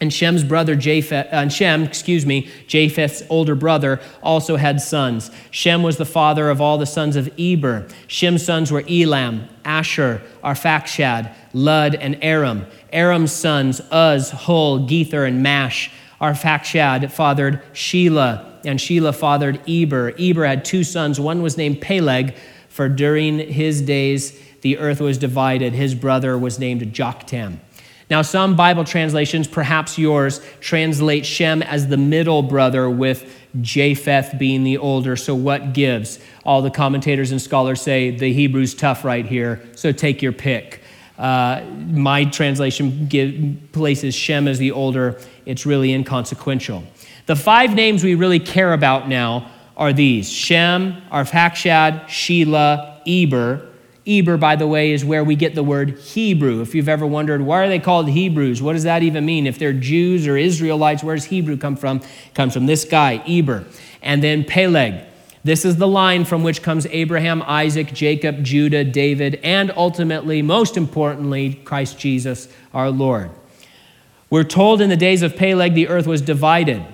and 0.01 0.13
Shem's 0.13 0.45
brother 0.45 0.75
Japheth, 0.75 1.33
uh, 1.33 1.49
Shem, 1.49 1.83
excuse 1.83 2.27
me, 2.27 2.51
Japheth's 2.67 3.23
older 3.31 3.55
brother, 3.55 3.99
also 4.23 4.57
had 4.57 4.81
sons. 4.81 5.31
Shem 5.51 5.83
was 5.83 5.97
the 5.97 6.05
father 6.05 6.51
of 6.51 6.61
all 6.61 6.77
the 6.77 6.87
sons 6.87 7.17
of 7.17 7.31
Eber. 7.39 7.89
Shem's 8.07 8.45
sons 8.45 8.71
were 8.71 8.85
Elam, 8.89 9.49
Asshur, 9.65 10.21
Arphaxad, 10.45 11.35
Lud, 11.55 11.95
and 11.95 12.19
Aram. 12.21 12.67
Aram's 12.93 13.33
sons, 13.33 13.81
Uz, 13.93 14.31
Hul, 14.31 14.87
Gether, 14.87 15.25
and 15.25 15.43
Mash. 15.43 15.91
Arphaxad 16.21 17.11
fathered 17.11 17.63
Shelah, 17.73 18.61
and 18.67 18.79
Shelah 18.79 19.15
fathered 19.15 19.61
Eber. 19.69 20.13
Eber 20.19 20.45
had 20.45 20.65
two 20.65 20.85
sons. 20.85 21.19
One 21.19 21.41
was 21.41 21.57
named 21.57 21.81
Peleg, 21.81 22.35
for 22.69 22.91
during 22.91 23.39
his 23.39 23.81
days 23.81 24.39
the 24.61 24.77
earth 24.77 25.01
was 25.01 25.17
divided. 25.17 25.73
His 25.73 25.95
brother 25.95 26.37
was 26.37 26.59
named 26.59 26.83
Joktan. 26.93 27.61
Now, 28.09 28.23
some 28.23 28.55
Bible 28.55 28.85
translations, 28.85 29.49
perhaps 29.49 29.99
yours, 29.99 30.41
translate 30.61 31.27
Shem 31.27 31.63
as 31.63 31.89
the 31.89 31.97
middle 31.97 32.43
brother 32.43 32.89
with 32.89 33.35
Japheth 33.61 34.39
being 34.39 34.63
the 34.63 34.79
older. 34.79 35.17
So, 35.17 35.35
what 35.35 35.73
gives? 35.73 36.21
All 36.45 36.63
the 36.63 36.71
commentators 36.71 37.33
and 37.33 37.43
scholars 37.43 37.83
say 37.83 38.11
the 38.11 38.33
Hebrew's 38.33 38.75
tough 38.75 39.05
right 39.05 39.27
here, 39.27 39.61
so 39.75 39.91
take 39.91 40.23
your 40.23 40.33
pick. 40.33 40.83
Uh, 41.19 41.63
my 41.89 42.25
translation 42.27 43.07
give, 43.09 43.73
places 43.73 44.15
Shem 44.15 44.47
as 44.47 44.59
the 44.59 44.71
older. 44.71 45.19
It's 45.45 45.67
really 45.67 45.93
inconsequential. 45.93 46.85
The 47.27 47.37
five 47.37 47.75
names 47.75 48.05
we 48.05 48.15
really 48.15 48.39
care 48.39 48.73
about 48.73 49.09
now 49.09 49.51
are 49.77 49.93
these 49.93 50.31
Shem, 50.31 51.03
Arphaxad, 51.11 52.05
Shelah, 52.05 53.01
Eber, 53.07 53.67
Eber, 54.07 54.37
by 54.37 54.57
the 54.57 54.67
way, 54.67 54.93
is 54.93 55.05
where 55.05 55.25
we 55.25 55.35
get 55.35 55.55
the 55.55 55.63
word 55.63 55.99
Hebrew. 55.99 56.61
If 56.61 56.75
you've 56.75 56.89
ever 56.89 57.07
wondered, 57.07 57.43
why 57.43 57.65
are 57.65 57.69
they 57.69 57.79
called 57.79 58.09
Hebrews? 58.09 58.63
What 58.63 58.75
does 58.75 58.85
that 58.85 59.03
even 59.03 59.27
mean? 59.27 59.47
If 59.47 59.59
they're 59.59 59.73
Jews 59.73 60.27
or 60.27 60.37
Israelites, 60.37 61.03
where 61.03 61.17
does 61.17 61.25
Hebrew 61.25 61.57
come 61.57 61.77
from? 61.77 61.99
It 61.99 62.35
comes 62.35 62.55
from 62.55 62.67
this 62.67 62.85
guy, 62.85 63.23
Eber. 63.27 63.65
And 64.03 64.23
then 64.23 64.45
Peleg. 64.45 65.03
This 65.43 65.65
is 65.65 65.77
the 65.77 65.87
line 65.87 66.25
from 66.25 66.43
which 66.43 66.63
comes 66.63 66.87
Abraham, 66.87 67.41
Isaac, 67.43 67.93
Jacob, 67.93 68.43
Judah, 68.43 68.83
David, 68.83 69.39
and 69.45 69.73
ultimately, 69.77 70.43
most 70.43 70.77
importantly, 70.77 71.55
Christ 71.65 71.99
Jesus, 71.99 72.49
our 72.75 72.91
Lord. 72.91 73.31
We're 74.29 74.43
told 74.43 74.81
in 74.81 74.91
the 74.91 74.97
days 74.97 75.23
of 75.23 75.37
Peleg 75.37 75.75
the 75.75 75.89
earth 75.89 76.07
was 76.07 76.21
divided. 76.21 76.85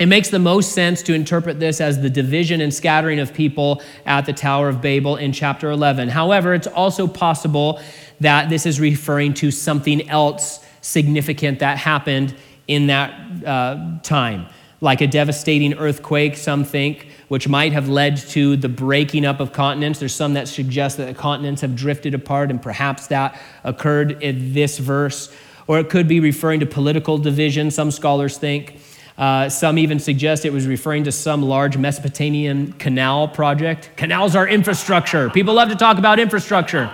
It 0.00 0.06
makes 0.06 0.28
the 0.28 0.40
most 0.40 0.72
sense 0.72 1.02
to 1.02 1.14
interpret 1.14 1.60
this 1.60 1.80
as 1.80 2.00
the 2.00 2.10
division 2.10 2.60
and 2.60 2.74
scattering 2.74 3.20
of 3.20 3.32
people 3.32 3.80
at 4.04 4.26
the 4.26 4.32
Tower 4.32 4.68
of 4.68 4.80
Babel 4.80 5.14
in 5.16 5.32
chapter 5.32 5.70
11. 5.70 6.08
However, 6.08 6.52
it's 6.52 6.66
also 6.66 7.06
possible 7.06 7.80
that 8.18 8.48
this 8.48 8.66
is 8.66 8.80
referring 8.80 9.34
to 9.34 9.52
something 9.52 10.08
else 10.10 10.64
significant 10.80 11.60
that 11.60 11.78
happened 11.78 12.34
in 12.66 12.88
that 12.88 13.46
uh, 13.46 14.00
time, 14.02 14.46
like 14.80 15.00
a 15.00 15.06
devastating 15.06 15.74
earthquake, 15.74 16.36
some 16.36 16.64
think, 16.64 17.06
which 17.28 17.46
might 17.46 17.72
have 17.72 17.88
led 17.88 18.16
to 18.16 18.56
the 18.56 18.68
breaking 18.68 19.24
up 19.24 19.38
of 19.38 19.52
continents. 19.52 20.00
There's 20.00 20.14
some 20.14 20.34
that 20.34 20.48
suggest 20.48 20.96
that 20.96 21.06
the 21.06 21.14
continents 21.14 21.62
have 21.62 21.76
drifted 21.76 22.14
apart, 22.14 22.50
and 22.50 22.60
perhaps 22.60 23.06
that 23.08 23.40
occurred 23.62 24.20
in 24.22 24.54
this 24.54 24.78
verse. 24.78 25.32
Or 25.68 25.78
it 25.78 25.88
could 25.88 26.08
be 26.08 26.18
referring 26.18 26.58
to 26.60 26.66
political 26.66 27.16
division, 27.16 27.70
some 27.70 27.92
scholars 27.92 28.38
think. 28.38 28.80
Uh, 29.16 29.48
some 29.48 29.78
even 29.78 30.00
suggest 30.00 30.44
it 30.44 30.52
was 30.52 30.66
referring 30.66 31.04
to 31.04 31.12
some 31.12 31.42
large 31.42 31.76
Mesopotamian 31.76 32.72
canal 32.74 33.28
project. 33.28 33.90
Canals 33.96 34.34
are 34.34 34.48
infrastructure. 34.48 35.30
People 35.30 35.54
love 35.54 35.68
to 35.68 35.76
talk 35.76 35.98
about 35.98 36.18
infrastructure. 36.18 36.90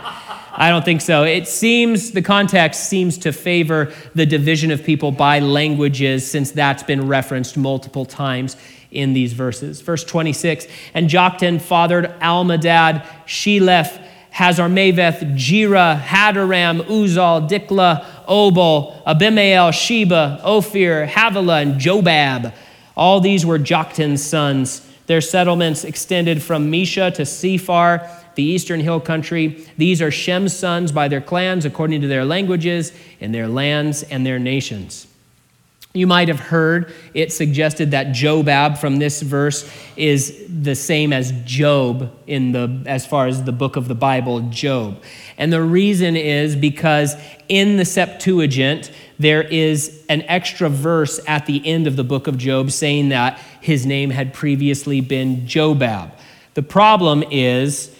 I 0.53 0.69
don't 0.69 0.85
think 0.85 1.01
so. 1.01 1.23
It 1.25 1.49
seems, 1.49 2.11
the 2.11 2.21
context 2.21 2.89
seems 2.91 3.17
to 3.19 3.33
favor 3.33 3.93
the 4.15 4.27
division 4.27 4.71
of 4.71 4.85
people 4.85 5.13
by 5.13 5.39
languages, 5.39 6.31
since 6.31 6.51
that's 6.51 6.83
been 6.83 7.07
referenced 7.07 7.57
multiple 7.57 8.05
times 8.05 8.57
in 8.91 9.15
these 9.15 9.33
verses. 9.33 9.81
Verse 9.81 10.05
26 10.05 10.67
And 10.93 11.09
Joktan 11.09 11.61
fathered 11.61 12.07
Almodad, 12.21 13.07
Sheleph, 13.27 14.03
Hazarmaveth, 14.35 15.35
Jerah, 15.37 16.01
Hadoram, 16.01 16.83
Uzal, 16.83 17.49
Diklah, 17.49 18.05
Obal, 18.27 19.03
Abimael, 19.07 19.73
Sheba, 19.73 20.41
Ophir, 20.43 21.07
Havilah, 21.07 21.63
and 21.63 21.81
Jobab. 21.81 22.53
All 22.97 23.21
these 23.21 23.45
were 23.45 23.59
Joktan's 23.59 24.23
sons. 24.23 24.87
Their 25.07 25.21
settlements 25.21 25.85
extended 25.85 26.43
from 26.43 26.71
Mesha 26.71 27.13
to 27.15 27.23
Sephar, 27.23 28.09
the 28.37 28.45
eastern 28.45 28.81
hill 28.81 29.01
country. 29.01 29.67
These 29.77 30.01
are 30.01 30.11
Shem's 30.11 30.57
sons 30.57 30.93
by 30.93 31.09
their 31.09 31.21
clans, 31.21 31.65
according 31.65 32.01
to 32.03 32.07
their 32.07 32.25
languages, 32.25 32.93
and 33.21 33.35
their 33.35 33.49
lands 33.49 34.03
and 34.05 34.25
their 34.25 34.39
nations. 34.39 35.07
You 35.93 36.07
might 36.07 36.29
have 36.29 36.39
heard 36.39 36.93
it 37.15 37.33
suggested 37.33 37.91
that 37.91 38.09
Jobab 38.09 38.79
from 38.79 38.99
this 38.99 39.23
verse 39.23 39.69
is 39.97 40.45
the 40.49 40.77
same 40.77 41.13
as 41.13 41.33
Job 41.45 42.17
in 42.29 42.53
the 42.53 42.81
as 42.87 43.05
far 43.05 43.27
as 43.27 43.43
the 43.43 43.51
book 43.51 43.75
of 43.75 43.89
the 43.89 43.97
Bible, 43.97 44.41
Job. 44.51 45.03
And 45.37 45.53
the 45.53 45.63
reason 45.63 46.15
is 46.15 46.55
because 46.55 47.17
in 47.49 47.77
the 47.77 47.85
Septuagint 47.85 48.93
there 49.19 49.43
is 49.43 50.05
an 50.09 50.23
extra 50.23 50.69
verse 50.69 51.19
at 51.27 51.47
the 51.47 51.67
end 51.67 51.89
of 51.89 51.97
the 51.97 52.05
book 52.05 52.29
of 52.29 52.39
Job 52.39 52.71
saying 52.71 53.09
that 53.09 53.41
his 53.61 53.85
name 53.85 54.11
had 54.11 54.33
previously 54.33 55.01
been 55.01 55.45
Jobab. 55.45 56.13
The 56.55 56.63
problem 56.63 57.25
is 57.33 57.93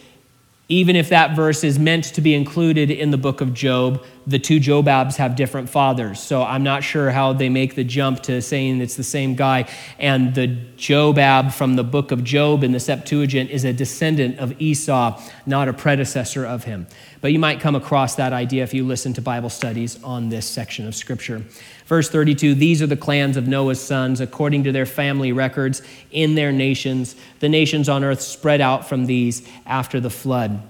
even 0.71 0.95
if 0.95 1.09
that 1.09 1.35
verse 1.35 1.65
is 1.65 1.81
meant 1.81 2.05
to 2.05 2.21
be 2.21 2.33
included 2.33 2.93
in 2.93 3.11
the 3.11 3.19
book 3.19 3.41
of 3.41 3.53
Job, 3.53 4.05
the 4.25 4.39
two 4.39 4.61
Jobabs 4.61 5.17
have 5.17 5.35
different 5.35 5.69
fathers. 5.69 6.21
So 6.21 6.45
I'm 6.45 6.63
not 6.63 6.85
sure 6.85 7.11
how 7.11 7.33
they 7.33 7.49
make 7.49 7.75
the 7.75 7.83
jump 7.83 8.23
to 8.23 8.41
saying 8.41 8.81
it's 8.81 8.95
the 8.95 9.03
same 9.03 9.35
guy. 9.35 9.69
And 9.99 10.33
the 10.33 10.47
Jobab 10.77 11.53
from 11.53 11.75
the 11.75 11.83
book 11.83 12.13
of 12.13 12.23
Job 12.23 12.63
in 12.63 12.71
the 12.71 12.79
Septuagint 12.79 13.51
is 13.51 13.65
a 13.65 13.73
descendant 13.73 14.39
of 14.39 14.55
Esau, 14.61 15.21
not 15.45 15.67
a 15.67 15.73
predecessor 15.73 16.47
of 16.47 16.63
him. 16.63 16.87
But 17.21 17.33
you 17.33 17.41
might 17.41 17.59
come 17.59 17.75
across 17.75 18.15
that 18.15 18.33
idea 18.33 18.63
if 18.63 18.73
you 18.73 18.87
listen 18.87 19.13
to 19.15 19.21
Bible 19.21 19.51
studies 19.51 20.01
on 20.05 20.29
this 20.29 20.47
section 20.47 20.87
of 20.87 20.95
Scripture. 20.95 21.43
Verse 21.91 22.09
32 22.09 22.55
These 22.55 22.83
are 22.83 22.87
the 22.87 22.97
clans 22.97 23.37
of 23.37 23.49
Noah's 23.49 23.81
sons, 23.81 24.21
according 24.21 24.63
to 24.63 24.71
their 24.71 24.87
family 24.87 25.33
records 25.33 25.83
in 26.13 26.37
their 26.37 26.53
nations. 26.53 27.17
The 27.41 27.49
nations 27.49 27.89
on 27.89 28.05
earth 28.05 28.21
spread 28.21 28.61
out 28.61 28.89
from 28.89 29.07
these 29.07 29.43
after 29.67 29.99
the 29.99 30.09
flood. 30.09 30.63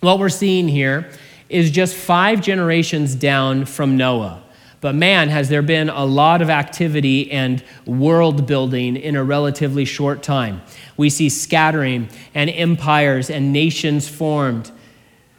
What 0.00 0.18
we're 0.18 0.30
seeing 0.30 0.66
here 0.66 1.10
is 1.50 1.70
just 1.70 1.94
five 1.94 2.40
generations 2.40 3.14
down 3.14 3.66
from 3.66 3.98
Noah. 3.98 4.42
But 4.80 4.94
man, 4.94 5.28
has 5.28 5.50
there 5.50 5.60
been 5.60 5.90
a 5.90 6.06
lot 6.06 6.40
of 6.40 6.48
activity 6.48 7.30
and 7.30 7.62
world 7.84 8.46
building 8.46 8.96
in 8.96 9.16
a 9.16 9.24
relatively 9.24 9.84
short 9.84 10.22
time. 10.22 10.62
We 10.96 11.10
see 11.10 11.28
scattering 11.28 12.08
and 12.34 12.48
empires 12.48 13.28
and 13.28 13.52
nations 13.52 14.08
formed. 14.08 14.70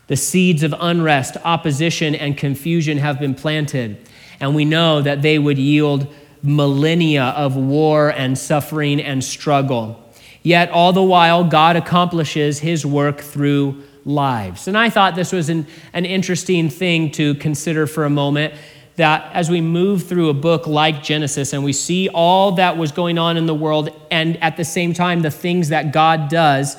The 0.06 0.18
seeds 0.18 0.62
of 0.62 0.76
unrest, 0.80 1.36
opposition, 1.44 2.14
and 2.14 2.38
confusion 2.38 3.00
have 3.00 3.20
been 3.20 3.34
planted 3.34 4.06
and 4.40 4.56
we 4.56 4.66
know 4.66 5.02
that 5.02 5.22
they 5.22 5.38
would 5.38 5.58
yield 5.58 6.08
millennia 6.42 7.26
of 7.26 7.56
war 7.56 8.10
and 8.10 8.38
suffering 8.38 9.02
and 9.02 9.24
struggle. 9.24 10.04
Yet, 10.42 10.70
all 10.70 10.94
the 10.94 11.04
while, 11.04 11.44
God 11.44 11.76
accomplishes 11.76 12.60
his 12.60 12.86
work 12.86 13.20
through 13.20 13.84
lives. 14.06 14.68
And 14.68 14.78
I 14.78 14.90
thought 14.90 15.16
this 15.16 15.34
was 15.34 15.50
an, 15.50 15.68
an 15.92 16.06
interesting 16.06 16.70
thing 16.70 17.12
to 17.12 17.36
consider 17.36 17.86
for 17.86 18.06
a 18.06 18.10
moment 18.10 18.54
that 18.96 19.34
as 19.34 19.50
we 19.50 19.62
move 19.62 20.08
through 20.08 20.30
a 20.30 20.34
book 20.34 20.68
like 20.68 21.04
Genesis 21.04 21.54
and 21.54 21.64
we 21.64 21.74
see 21.74 22.10
all 22.10 22.54
that 22.54 22.78
was 22.78 22.92
going 22.92 23.18
on 23.18 23.38
in 23.38 23.46
the 23.46 23.54
world, 23.54 23.90
and 24.12 24.42
at 24.42 24.58
the 24.58 24.66
same 24.66 24.94
time, 24.94 25.22
the 25.22 25.32
things 25.32 25.70
that 25.70 25.92
God 25.92 26.30
does, 26.30 26.78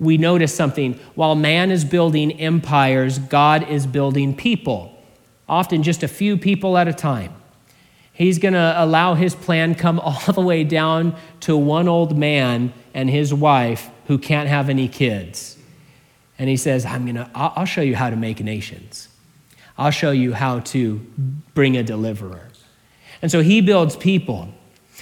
we 0.00 0.16
notice 0.16 0.54
something. 0.54 0.94
While 1.14 1.34
man 1.34 1.70
is 1.70 1.84
building 1.84 2.32
empires, 2.32 3.18
God 3.18 3.68
is 3.68 3.86
building 3.86 4.34
people 4.34 4.91
often 5.48 5.82
just 5.82 6.02
a 6.02 6.08
few 6.08 6.36
people 6.36 6.76
at 6.78 6.88
a 6.88 6.92
time. 6.92 7.34
He's 8.12 8.38
going 8.38 8.54
to 8.54 8.74
allow 8.76 9.14
his 9.14 9.34
plan 9.34 9.74
come 9.74 9.98
all 10.00 10.32
the 10.32 10.40
way 10.40 10.64
down 10.64 11.16
to 11.40 11.56
one 11.56 11.88
old 11.88 12.16
man 12.16 12.72
and 12.94 13.08
his 13.08 13.32
wife 13.32 13.90
who 14.06 14.18
can't 14.18 14.48
have 14.48 14.68
any 14.68 14.88
kids. 14.88 15.58
And 16.38 16.48
he 16.48 16.56
says, 16.56 16.84
I'm 16.84 17.04
going 17.04 17.16
to 17.16 17.30
I'll 17.34 17.64
show 17.64 17.82
you 17.82 17.94
how 17.94 18.10
to 18.10 18.16
make 18.16 18.40
nations. 18.40 19.08
I'll 19.78 19.90
show 19.90 20.10
you 20.10 20.34
how 20.34 20.60
to 20.60 20.98
bring 21.54 21.76
a 21.76 21.82
deliverer. 21.82 22.48
And 23.22 23.30
so 23.30 23.42
he 23.42 23.60
builds 23.60 23.96
people. 23.96 24.48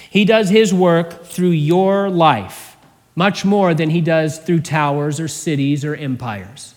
He 0.09 0.25
does 0.25 0.49
his 0.49 0.73
work 0.73 1.25
through 1.25 1.49
your 1.49 2.09
life 2.09 2.71
much 3.15 3.43
more 3.43 3.73
than 3.73 3.89
he 3.89 4.01
does 4.01 4.37
through 4.39 4.61
towers 4.61 5.19
or 5.19 5.27
cities 5.27 5.83
or 5.83 5.95
empires. 5.95 6.75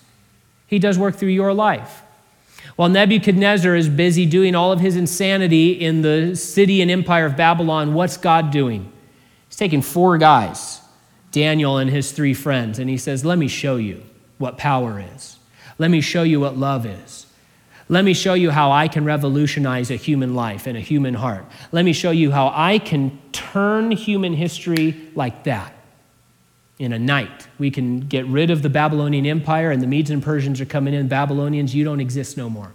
He 0.67 0.79
does 0.79 0.97
work 0.97 1.15
through 1.15 1.29
your 1.29 1.53
life. 1.53 2.01
While 2.75 2.89
Nebuchadnezzar 2.89 3.73
is 3.75 3.87
busy 3.87 4.25
doing 4.25 4.53
all 4.53 4.71
of 4.71 4.81
his 4.81 4.97
insanity 4.97 5.71
in 5.71 6.01
the 6.01 6.35
city 6.35 6.81
and 6.81 6.91
empire 6.91 7.25
of 7.25 7.37
Babylon, 7.37 7.93
what's 7.93 8.17
God 8.17 8.51
doing? 8.51 8.91
He's 9.47 9.55
taking 9.55 9.81
four 9.81 10.17
guys, 10.17 10.81
Daniel 11.31 11.77
and 11.77 11.89
his 11.89 12.11
three 12.11 12.33
friends, 12.33 12.77
and 12.79 12.89
he 12.89 12.97
says, 12.97 13.23
Let 13.23 13.37
me 13.37 13.47
show 13.47 13.77
you 13.77 14.03
what 14.39 14.57
power 14.57 15.01
is. 15.15 15.37
Let 15.77 15.89
me 15.89 16.01
show 16.01 16.23
you 16.23 16.41
what 16.41 16.57
love 16.57 16.85
is. 16.85 17.27
Let 17.87 18.03
me 18.03 18.13
show 18.13 18.33
you 18.33 18.49
how 18.49 18.71
I 18.71 18.87
can 18.87 19.05
revolutionize 19.05 19.91
a 19.91 19.95
human 19.95 20.33
life 20.33 20.65
and 20.65 20.75
a 20.75 20.81
human 20.81 21.13
heart. 21.13 21.45
Let 21.71 21.85
me 21.85 21.93
show 21.93 22.11
you 22.11 22.31
how 22.31 22.51
I 22.53 22.79
can 22.79 23.19
turn 23.31 23.91
human 23.91 24.33
history 24.33 25.09
like 25.13 25.43
that 25.43 25.74
in 26.77 26.93
a 26.93 26.99
night. 26.99 27.47
We 27.57 27.71
can 27.71 28.01
get 28.01 28.25
rid 28.27 28.49
of 28.49 28.61
the 28.61 28.69
Babylonian 28.69 29.25
Empire, 29.25 29.71
and 29.71 29.81
the 29.81 29.87
Medes 29.87 30.09
and 30.09 30.21
Persians 30.21 30.59
are 30.59 30.65
coming 30.65 30.93
in. 30.93 31.07
Babylonians, 31.07 31.73
you 31.73 31.83
don't 31.83 32.01
exist 32.01 32.37
no 32.37 32.49
more. 32.49 32.73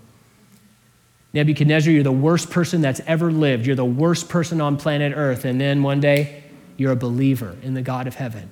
Nebuchadnezzar, 1.33 1.93
you're 1.93 2.03
the 2.03 2.11
worst 2.11 2.51
person 2.51 2.81
that's 2.81 3.01
ever 3.07 3.31
lived. 3.31 3.67
You're 3.67 3.77
the 3.77 3.85
worst 3.85 4.29
person 4.29 4.61
on 4.61 4.77
planet 4.77 5.13
Earth. 5.15 5.45
And 5.45 5.61
then 5.61 5.83
one 5.83 6.01
day, 6.01 6.43
you're 6.77 6.93
a 6.93 6.97
believer 6.97 7.57
in 7.63 7.75
the 7.75 7.83
God 7.83 8.07
of 8.07 8.15
heaven. 8.15 8.51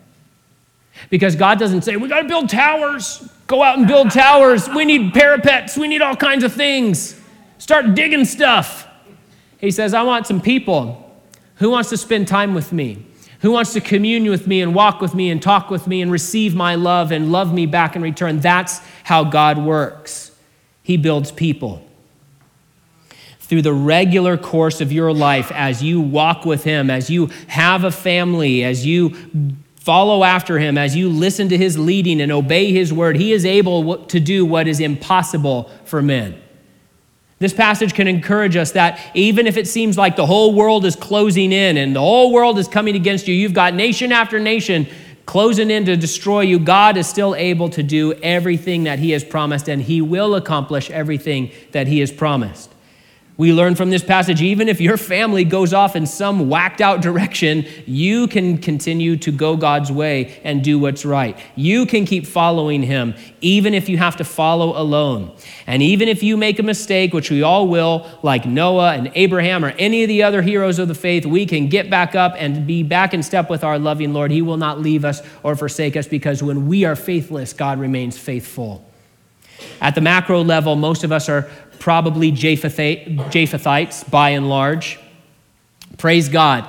Because 1.11 1.35
God 1.35 1.59
doesn't 1.59 1.83
say, 1.83 1.97
we 1.97 2.09
got 2.09 2.23
to 2.23 2.29
build 2.29 2.49
towers. 2.49 3.29
Go 3.47 3.63
out 3.63 3.79
and 3.79 3.87
build 3.87 4.11
towers. 4.11 4.69
We 4.69 4.85
need 4.85 5.13
parapets. 5.13 5.77
We 5.77 5.89
need 5.89 6.03
all 6.03 6.15
kinds 6.15 6.45
of 6.45 6.53
things. 6.53 7.19
Start 7.59 7.95
digging 7.95 8.25
stuff. 8.25 8.87
He 9.59 9.71
says, 9.71 9.95
I 9.95 10.03
want 10.03 10.27
some 10.27 10.41
people. 10.41 11.05
Who 11.57 11.71
wants 11.71 11.91
to 11.91 11.97
spend 11.97 12.29
time 12.29 12.55
with 12.55 12.73
me? 12.73 13.07
Who 13.41 13.53
wants 13.53 13.73
to 13.75 13.81
commune 13.81 14.29
with 14.29 14.47
me 14.47 14.61
and 14.61 14.75
walk 14.75 15.01
with 15.01 15.15
me 15.15 15.31
and 15.31 15.41
talk 15.41 15.71
with 15.71 15.87
me 15.87 16.03
and 16.03 16.11
receive 16.11 16.55
my 16.55 16.75
love 16.75 17.13
and 17.13 17.31
love 17.31 17.55
me 17.55 17.67
back 17.67 17.95
in 17.95 18.03
return. 18.03 18.41
That's 18.41 18.81
how 19.05 19.25
God 19.25 19.59
works. 19.59 20.33
He 20.83 20.97
builds 20.97 21.31
people. 21.31 21.85
Through 23.41 23.63
the 23.63 23.73
regular 23.73 24.37
course 24.37 24.81
of 24.81 24.93
your 24.93 25.13
life, 25.13 25.51
as 25.53 25.83
you 25.83 26.01
walk 26.01 26.45
with 26.45 26.65
Him, 26.65 26.91
as 26.91 27.09
you 27.09 27.27
have 27.47 27.85
a 27.85 27.91
family, 27.91 28.63
as 28.65 28.85
you 28.85 29.17
follow 29.77 30.25
after 30.25 30.59
Him, 30.59 30.77
as 30.77 30.97
you 30.97 31.09
listen 31.09 31.49
to 31.49 31.57
His 31.57 31.79
leading 31.79 32.21
and 32.21 32.31
obey 32.31 32.73
His 32.73 32.93
word, 32.93 33.17
He 33.17 33.33
is 33.33 33.47
able 33.47 34.05
to 34.07 34.21
do 34.21 34.45
what 34.45 34.69
is 34.69 34.81
impossible 34.81 35.71
for 35.85 36.03
men. 36.03 36.39
This 37.41 37.53
passage 37.53 37.95
can 37.95 38.09
encourage 38.09 38.57
us 38.57 38.73
that 38.73 39.01
even 39.15 39.47
if 39.47 39.57
it 39.57 39.69
seems 39.69 39.97
like 39.97 40.17
the 40.17 40.27
whole 40.27 40.55
world 40.55 40.85
is 40.85 40.97
closing 40.97 41.53
in 41.53 41.77
and 41.77 41.95
the 41.95 42.01
whole 42.01 42.33
world 42.33 42.59
is 42.59 42.67
coming 42.67 42.97
against 42.97 43.29
you, 43.29 43.35
you've 43.35 43.55
got 43.55 43.75
nation 43.75 44.11
after 44.11 44.41
nation 44.41 44.89
closing 45.29 45.71
in 45.71 45.85
to 45.85 45.97
destroy 45.97 46.41
you, 46.41 46.59
God 46.59 46.97
is 46.97 47.07
still 47.07 47.35
able 47.35 47.69
to 47.71 47.83
do 47.83 48.15
everything 48.15 48.85
that 48.85 48.99
He 48.99 49.11
has 49.11 49.23
promised, 49.23 49.69
and 49.69 49.83
He 49.83 50.01
will 50.01 50.35
accomplish 50.35 50.91
everything 50.91 51.53
that 51.73 51.87
He 51.87 52.01
has 52.01 52.11
promised. 52.11 52.75
We 53.39 53.53
learn 53.53 53.77
from 53.77 53.91
this 53.91 54.03
passage 54.03 54.43
even 54.43 54.69
if 54.69 54.81
your 54.81 54.97
family 54.97 55.45
goes 55.45 55.73
off 55.73 55.95
in 55.95 56.07
some 56.07 56.49
whacked 56.49 56.81
out 56.81 57.01
direction, 57.01 57.65
you 57.87 58.27
can 58.27 58.59
continue 58.59 59.17
to 59.19 59.31
go 59.31 59.57
God's 59.57 59.93
way 59.93 60.41
and 60.43 60.65
do 60.65 60.77
what's 60.77 61.05
right. 61.05 61.39
You 61.55 61.87
can 61.87 62.05
keep 62.05 62.27
following 62.27 62.83
Him, 62.83 63.15
even 63.41 63.75
if 63.75 63.89
you 63.89 63.97
have 63.97 64.17
to 64.17 64.25
follow 64.25 64.77
alone. 64.77 65.37
And 65.69 65.85
even 65.85 66.09
if 66.09 66.25
you 66.25 66.37
make 66.37 66.59
a 66.59 66.65
mistake, 66.65 67.15
which 67.15 67.31
we 67.31 67.45
all 67.45 67.69
will, 67.69 68.11
like 68.25 68.45
Noah 68.45 68.95
and 68.95 69.13
Abraham 69.15 69.65
or 69.65 69.69
any 69.79 70.03
of 70.03 70.09
the 70.09 70.25
other 70.25 70.43
heroes 70.43 70.81
of 70.81 70.89
the 70.89 70.97
faith, 70.97 71.25
we 71.25 71.47
can 71.47 71.69
get 71.69 71.89
back 71.89 72.17
up 72.17 72.35
and 72.37 72.67
be 72.67 72.83
back 72.83 73.15
in 73.15 73.23
step 73.23 73.49
with 73.49 73.63
our 73.63 73.79
loving 73.79 74.13
Lord. 74.13 74.33
He 74.33 74.43
will 74.43 74.57
not 74.57 74.81
leave 74.81 75.05
us 75.05 75.23
or 75.45 75.55
forsake 75.55 75.97
us 75.97 76.09
because 76.09 76.43
when 76.43 76.67
we 76.67 76.85
are 76.85 76.97
faithless, 76.97 77.53
God 77.53 77.79
remains 77.79 78.19
faithful. 78.19 78.88
At 79.81 79.95
the 79.95 80.01
macro 80.01 80.43
level, 80.43 80.77
most 80.77 81.05
of 81.05 81.13
us 81.13 81.29
are 81.29 81.49
probably 81.79 82.33
Japhethites 82.33 84.11
by 84.11 84.31
and 84.31 84.49
large. 84.49 84.99
Praise 85.97 86.29
God. 86.29 86.69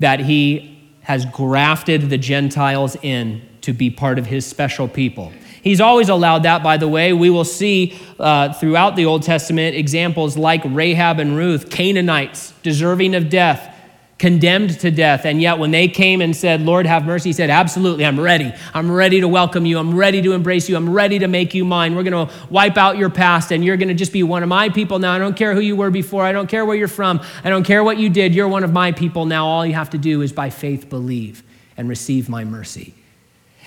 that 0.00 0.20
he 0.20 0.78
has 1.02 1.24
grafted 1.26 2.10
the 2.10 2.18
Gentiles 2.18 2.96
in 3.02 3.42
to 3.60 3.72
be 3.72 3.90
part 3.90 4.18
of 4.18 4.26
his 4.26 4.46
special 4.46 4.88
people. 4.88 5.32
He's 5.62 5.80
always 5.80 6.08
allowed 6.08 6.44
that, 6.44 6.62
by 6.62 6.78
the 6.78 6.88
way. 6.88 7.12
We 7.12 7.28
will 7.28 7.44
see 7.44 7.98
uh, 8.18 8.54
throughout 8.54 8.96
the 8.96 9.04
Old 9.04 9.22
Testament 9.22 9.76
examples 9.76 10.38
like 10.38 10.62
Rahab 10.64 11.18
and 11.18 11.36
Ruth, 11.36 11.68
Canaanites, 11.70 12.54
deserving 12.62 13.14
of 13.14 13.28
death, 13.28 13.69
condemned 14.20 14.78
to 14.78 14.90
death. 14.90 15.24
And 15.24 15.40
yet, 15.40 15.58
when 15.58 15.70
they 15.70 15.88
came 15.88 16.20
and 16.20 16.36
said, 16.36 16.60
Lord, 16.60 16.86
have 16.86 17.06
mercy, 17.06 17.30
he 17.30 17.32
said, 17.32 17.48
Absolutely, 17.48 18.04
I'm 18.04 18.20
ready. 18.20 18.52
I'm 18.74 18.92
ready 18.92 19.22
to 19.22 19.26
welcome 19.26 19.64
you. 19.64 19.78
I'm 19.78 19.96
ready 19.96 20.20
to 20.20 20.32
embrace 20.32 20.68
you. 20.68 20.76
I'm 20.76 20.90
ready 20.90 21.18
to 21.20 21.26
make 21.26 21.54
you 21.54 21.64
mine. 21.64 21.96
We're 21.96 22.02
going 22.02 22.28
to 22.28 22.34
wipe 22.50 22.76
out 22.76 22.98
your 22.98 23.08
past, 23.08 23.50
and 23.50 23.64
you're 23.64 23.78
going 23.78 23.88
to 23.88 23.94
just 23.94 24.12
be 24.12 24.22
one 24.22 24.42
of 24.42 24.48
my 24.50 24.68
people 24.68 24.98
now. 24.98 25.14
I 25.14 25.18
don't 25.18 25.36
care 25.36 25.54
who 25.54 25.60
you 25.60 25.74
were 25.74 25.90
before. 25.90 26.22
I 26.22 26.32
don't 26.32 26.48
care 26.48 26.66
where 26.66 26.76
you're 26.76 26.86
from. 26.86 27.20
I 27.42 27.48
don't 27.48 27.64
care 27.64 27.82
what 27.82 27.96
you 27.96 28.10
did. 28.10 28.34
You're 28.34 28.46
one 28.46 28.62
of 28.62 28.72
my 28.72 28.92
people 28.92 29.24
now. 29.24 29.46
All 29.46 29.64
you 29.64 29.74
have 29.74 29.90
to 29.90 29.98
do 29.98 30.20
is 30.20 30.32
by 30.32 30.50
faith 30.50 30.90
believe 30.90 31.42
and 31.78 31.88
receive 31.88 32.28
my 32.28 32.44
mercy. 32.44 32.94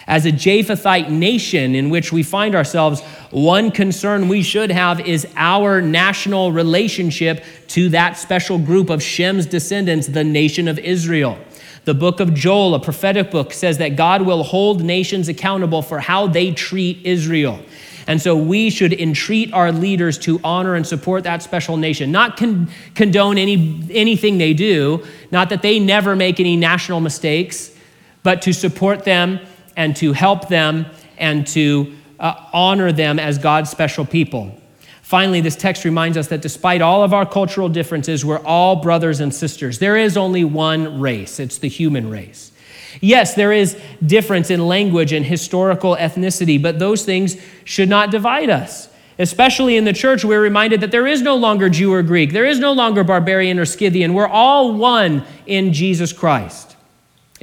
As 0.07 0.25
a 0.25 0.31
Japhethite 0.31 1.09
nation 1.09 1.75
in 1.75 1.89
which 1.89 2.11
we 2.11 2.23
find 2.23 2.55
ourselves, 2.55 3.01
one 3.31 3.71
concern 3.71 4.27
we 4.27 4.43
should 4.43 4.69
have 4.69 4.99
is 4.99 5.25
our 5.35 5.81
national 5.81 6.51
relationship 6.51 7.43
to 7.69 7.89
that 7.89 8.17
special 8.17 8.59
group 8.59 8.89
of 8.89 9.01
Shem's 9.01 9.45
descendants, 9.45 10.07
the 10.07 10.23
nation 10.23 10.67
of 10.67 10.77
Israel. 10.79 11.37
The 11.85 11.93
book 11.93 12.19
of 12.19 12.33
Joel, 12.33 12.75
a 12.75 12.79
prophetic 12.79 13.31
book, 13.31 13.53
says 13.53 13.77
that 13.77 13.95
God 13.95 14.21
will 14.21 14.43
hold 14.43 14.83
nations 14.83 15.27
accountable 15.27 15.81
for 15.81 15.99
how 15.99 16.27
they 16.27 16.51
treat 16.51 17.05
Israel. 17.05 17.59
And 18.07 18.21
so 18.21 18.35
we 18.35 18.69
should 18.69 18.93
entreat 18.93 19.53
our 19.53 19.71
leaders 19.71 20.17
to 20.19 20.39
honor 20.43 20.75
and 20.75 20.85
support 20.85 21.23
that 21.23 21.41
special 21.41 21.77
nation, 21.77 22.11
not 22.11 22.35
con- 22.35 22.69
condone 22.95 23.37
any, 23.37 23.81
anything 23.91 24.37
they 24.37 24.53
do, 24.53 25.05
not 25.31 25.49
that 25.49 25.61
they 25.61 25.79
never 25.79 26.15
make 26.15 26.39
any 26.39 26.57
national 26.57 26.99
mistakes, 26.99 27.71
but 28.21 28.41
to 28.41 28.53
support 28.53 29.05
them 29.05 29.39
and 29.75 29.95
to 29.97 30.13
help 30.13 30.47
them 30.47 30.85
and 31.17 31.47
to 31.47 31.93
uh, 32.19 32.35
honor 32.53 32.91
them 32.91 33.19
as 33.19 33.37
God's 33.37 33.69
special 33.69 34.05
people. 34.05 34.59
Finally, 35.01 35.41
this 35.41 35.55
text 35.55 35.85
reminds 35.85 36.17
us 36.17 36.29
that 36.29 36.41
despite 36.41 36.81
all 36.81 37.03
of 37.03 37.13
our 37.13 37.25
cultural 37.25 37.69
differences, 37.69 38.25
we're 38.25 38.39
all 38.39 38.77
brothers 38.77 39.19
and 39.19 39.33
sisters. 39.33 39.77
There 39.79 39.97
is 39.97 40.17
only 40.17 40.43
one 40.43 40.99
race, 40.99 41.39
it's 41.39 41.59
the 41.59 41.67
human 41.67 42.09
race. 42.09 42.51
Yes, 43.01 43.33
there 43.33 43.51
is 43.51 43.79
difference 44.05 44.49
in 44.49 44.67
language 44.67 45.13
and 45.13 45.25
historical 45.25 45.95
ethnicity, 45.95 46.61
but 46.61 46.79
those 46.79 47.03
things 47.03 47.37
should 47.63 47.89
not 47.89 48.11
divide 48.11 48.49
us. 48.49 48.89
Especially 49.19 49.77
in 49.77 49.85
the 49.85 49.93
church, 49.93 50.25
we're 50.25 50.41
reminded 50.41 50.81
that 50.81 50.91
there 50.91 51.05
is 51.05 51.21
no 51.21 51.35
longer 51.35 51.69
Jew 51.69 51.93
or 51.93 52.01
Greek, 52.01 52.33
there 52.33 52.45
is 52.45 52.59
no 52.59 52.71
longer 52.71 53.03
barbarian 53.03 53.59
or 53.59 53.65
Scythian. 53.65 54.13
We're 54.13 54.27
all 54.27 54.73
one 54.73 55.23
in 55.45 55.73
Jesus 55.73 56.11
Christ. 56.11 56.72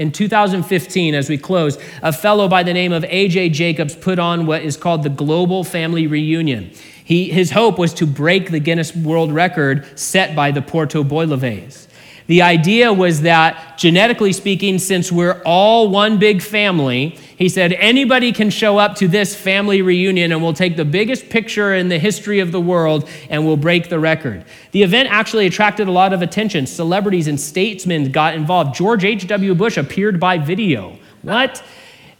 In 0.01 0.13
2015, 0.13 1.15
as 1.15 1.29
we 1.29 1.37
close, 1.37 1.77
a 2.03 2.11
fellow 2.11 2.49
by 2.49 2.63
the 2.63 2.73
name 2.73 2.91
of 2.91 3.05
A.J. 3.05 3.51
Jacobs 3.51 3.95
put 3.95 4.19
on 4.19 4.47
what 4.47 4.63
is 4.63 4.79
called 4.79 5.03
the 5.03 5.11
Global 5.11 5.63
Family 5.63 6.07
Reunion. 6.07 6.71
He, 7.05 7.31
his 7.31 7.51
hope 7.51 7.79
was 7.79 7.93
to 7.95 8.07
break 8.07 8.51
the 8.51 8.61
Guinness 8.61 8.97
World 8.97 9.31
Record 9.31 9.87
set 9.99 10.35
by 10.35 10.53
the 10.53 10.63
Porteau 10.63 11.07
Boileves. 11.07 11.87
The 12.27 12.43
idea 12.43 12.93
was 12.93 13.23
that, 13.23 13.79
genetically 13.79 14.33
speaking, 14.33 14.79
since 14.79 15.11
we're 15.11 15.43
all 15.45 15.89
one 15.89 16.19
big 16.19 16.43
family, 16.43 17.19
he 17.37 17.49
said 17.49 17.73
anybody 17.73 18.33
can 18.33 18.51
show 18.51 18.77
up 18.77 18.97
to 18.97 19.09
this 19.09 19.35
family 19.35 19.81
reunion 19.83 20.31
and 20.31 20.43
we'll 20.43 20.53
take 20.53 20.77
the 20.77 20.85
biggest 20.85 21.31
picture 21.31 21.75
in 21.75 21.89
the 21.89 21.99
history 21.99 22.41
of 22.41 22.53
the 22.53 22.61
world 22.61 23.09
and 23.31 23.47
we'll 23.47 23.57
break 23.57 23.89
the 23.89 23.99
record. 23.99 24.45
The 24.73 24.83
event 24.83 25.09
actually 25.11 25.47
attracted 25.47 25.89
a 25.89 25.91
lot 25.91 26.13
of 26.13 26.21
attention. 26.21 26.67
Celebrities 26.67 27.27
and 27.27 27.41
statesmen 27.41 28.13
got 28.13 28.35
involved. 28.35 28.75
George 28.75 29.05
H.W. 29.05 29.55
Bush 29.55 29.79
appeared 29.79 30.21
by 30.21 30.37
video. 30.37 30.99
What? 31.23 31.63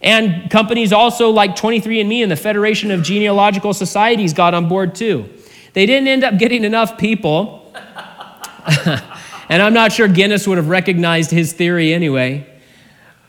And 0.01 0.49
companies 0.49 0.91
also 0.91 1.29
like 1.29 1.55
23andMe 1.55 2.23
and 2.23 2.31
the 2.31 2.35
Federation 2.35 2.89
of 2.89 3.03
Genealogical 3.03 3.73
Societies 3.73 4.33
got 4.33 4.55
on 4.55 4.67
board 4.67 4.95
too. 4.95 5.29
They 5.73 5.85
didn't 5.85 6.07
end 6.07 6.23
up 6.23 6.39
getting 6.39 6.63
enough 6.63 6.97
people. 6.97 7.71
And 9.51 9.61
I'm 9.61 9.73
not 9.73 9.91
sure 9.91 10.07
Guinness 10.07 10.47
would 10.47 10.57
have 10.57 10.69
recognized 10.69 11.29
his 11.29 11.51
theory 11.51 11.93
anyway. 11.93 12.47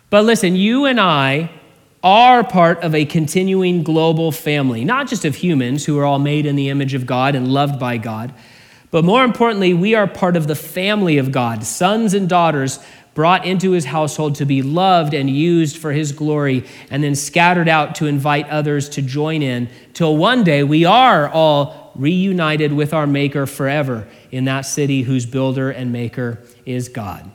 But 0.08 0.24
listen, 0.24 0.54
you 0.54 0.84
and 0.84 1.00
I 1.00 1.50
are 2.04 2.44
part 2.44 2.78
of 2.84 2.94
a 2.94 3.04
continuing 3.04 3.82
global 3.82 4.30
family, 4.30 4.84
not 4.84 5.08
just 5.08 5.24
of 5.24 5.34
humans 5.34 5.84
who 5.84 5.98
are 5.98 6.04
all 6.04 6.20
made 6.20 6.46
in 6.46 6.54
the 6.54 6.68
image 6.68 6.94
of 6.94 7.06
God 7.06 7.34
and 7.34 7.48
loved 7.48 7.80
by 7.80 7.96
God, 7.96 8.32
but 8.92 9.04
more 9.04 9.24
importantly, 9.24 9.74
we 9.74 9.96
are 9.96 10.06
part 10.06 10.36
of 10.36 10.46
the 10.46 10.54
family 10.54 11.18
of 11.18 11.32
God, 11.32 11.64
sons 11.64 12.14
and 12.14 12.28
daughters 12.28 12.78
brought 13.14 13.44
into 13.44 13.72
his 13.72 13.86
household 13.86 14.36
to 14.36 14.44
be 14.44 14.62
loved 14.62 15.14
and 15.14 15.28
used 15.28 15.76
for 15.76 15.90
his 15.90 16.12
glory, 16.12 16.64
and 16.88 17.02
then 17.02 17.16
scattered 17.16 17.68
out 17.68 17.96
to 17.96 18.06
invite 18.06 18.48
others 18.48 18.88
to 18.90 19.02
join 19.02 19.42
in, 19.42 19.68
till 19.92 20.16
one 20.16 20.44
day 20.44 20.62
we 20.62 20.84
are 20.84 21.28
all 21.28 21.81
reunited 21.94 22.72
with 22.72 22.94
our 22.94 23.06
Maker 23.06 23.46
forever 23.46 24.06
in 24.30 24.44
that 24.44 24.62
city 24.62 25.02
whose 25.02 25.26
builder 25.26 25.70
and 25.70 25.92
maker 25.92 26.38
is 26.64 26.88
God. 26.88 27.30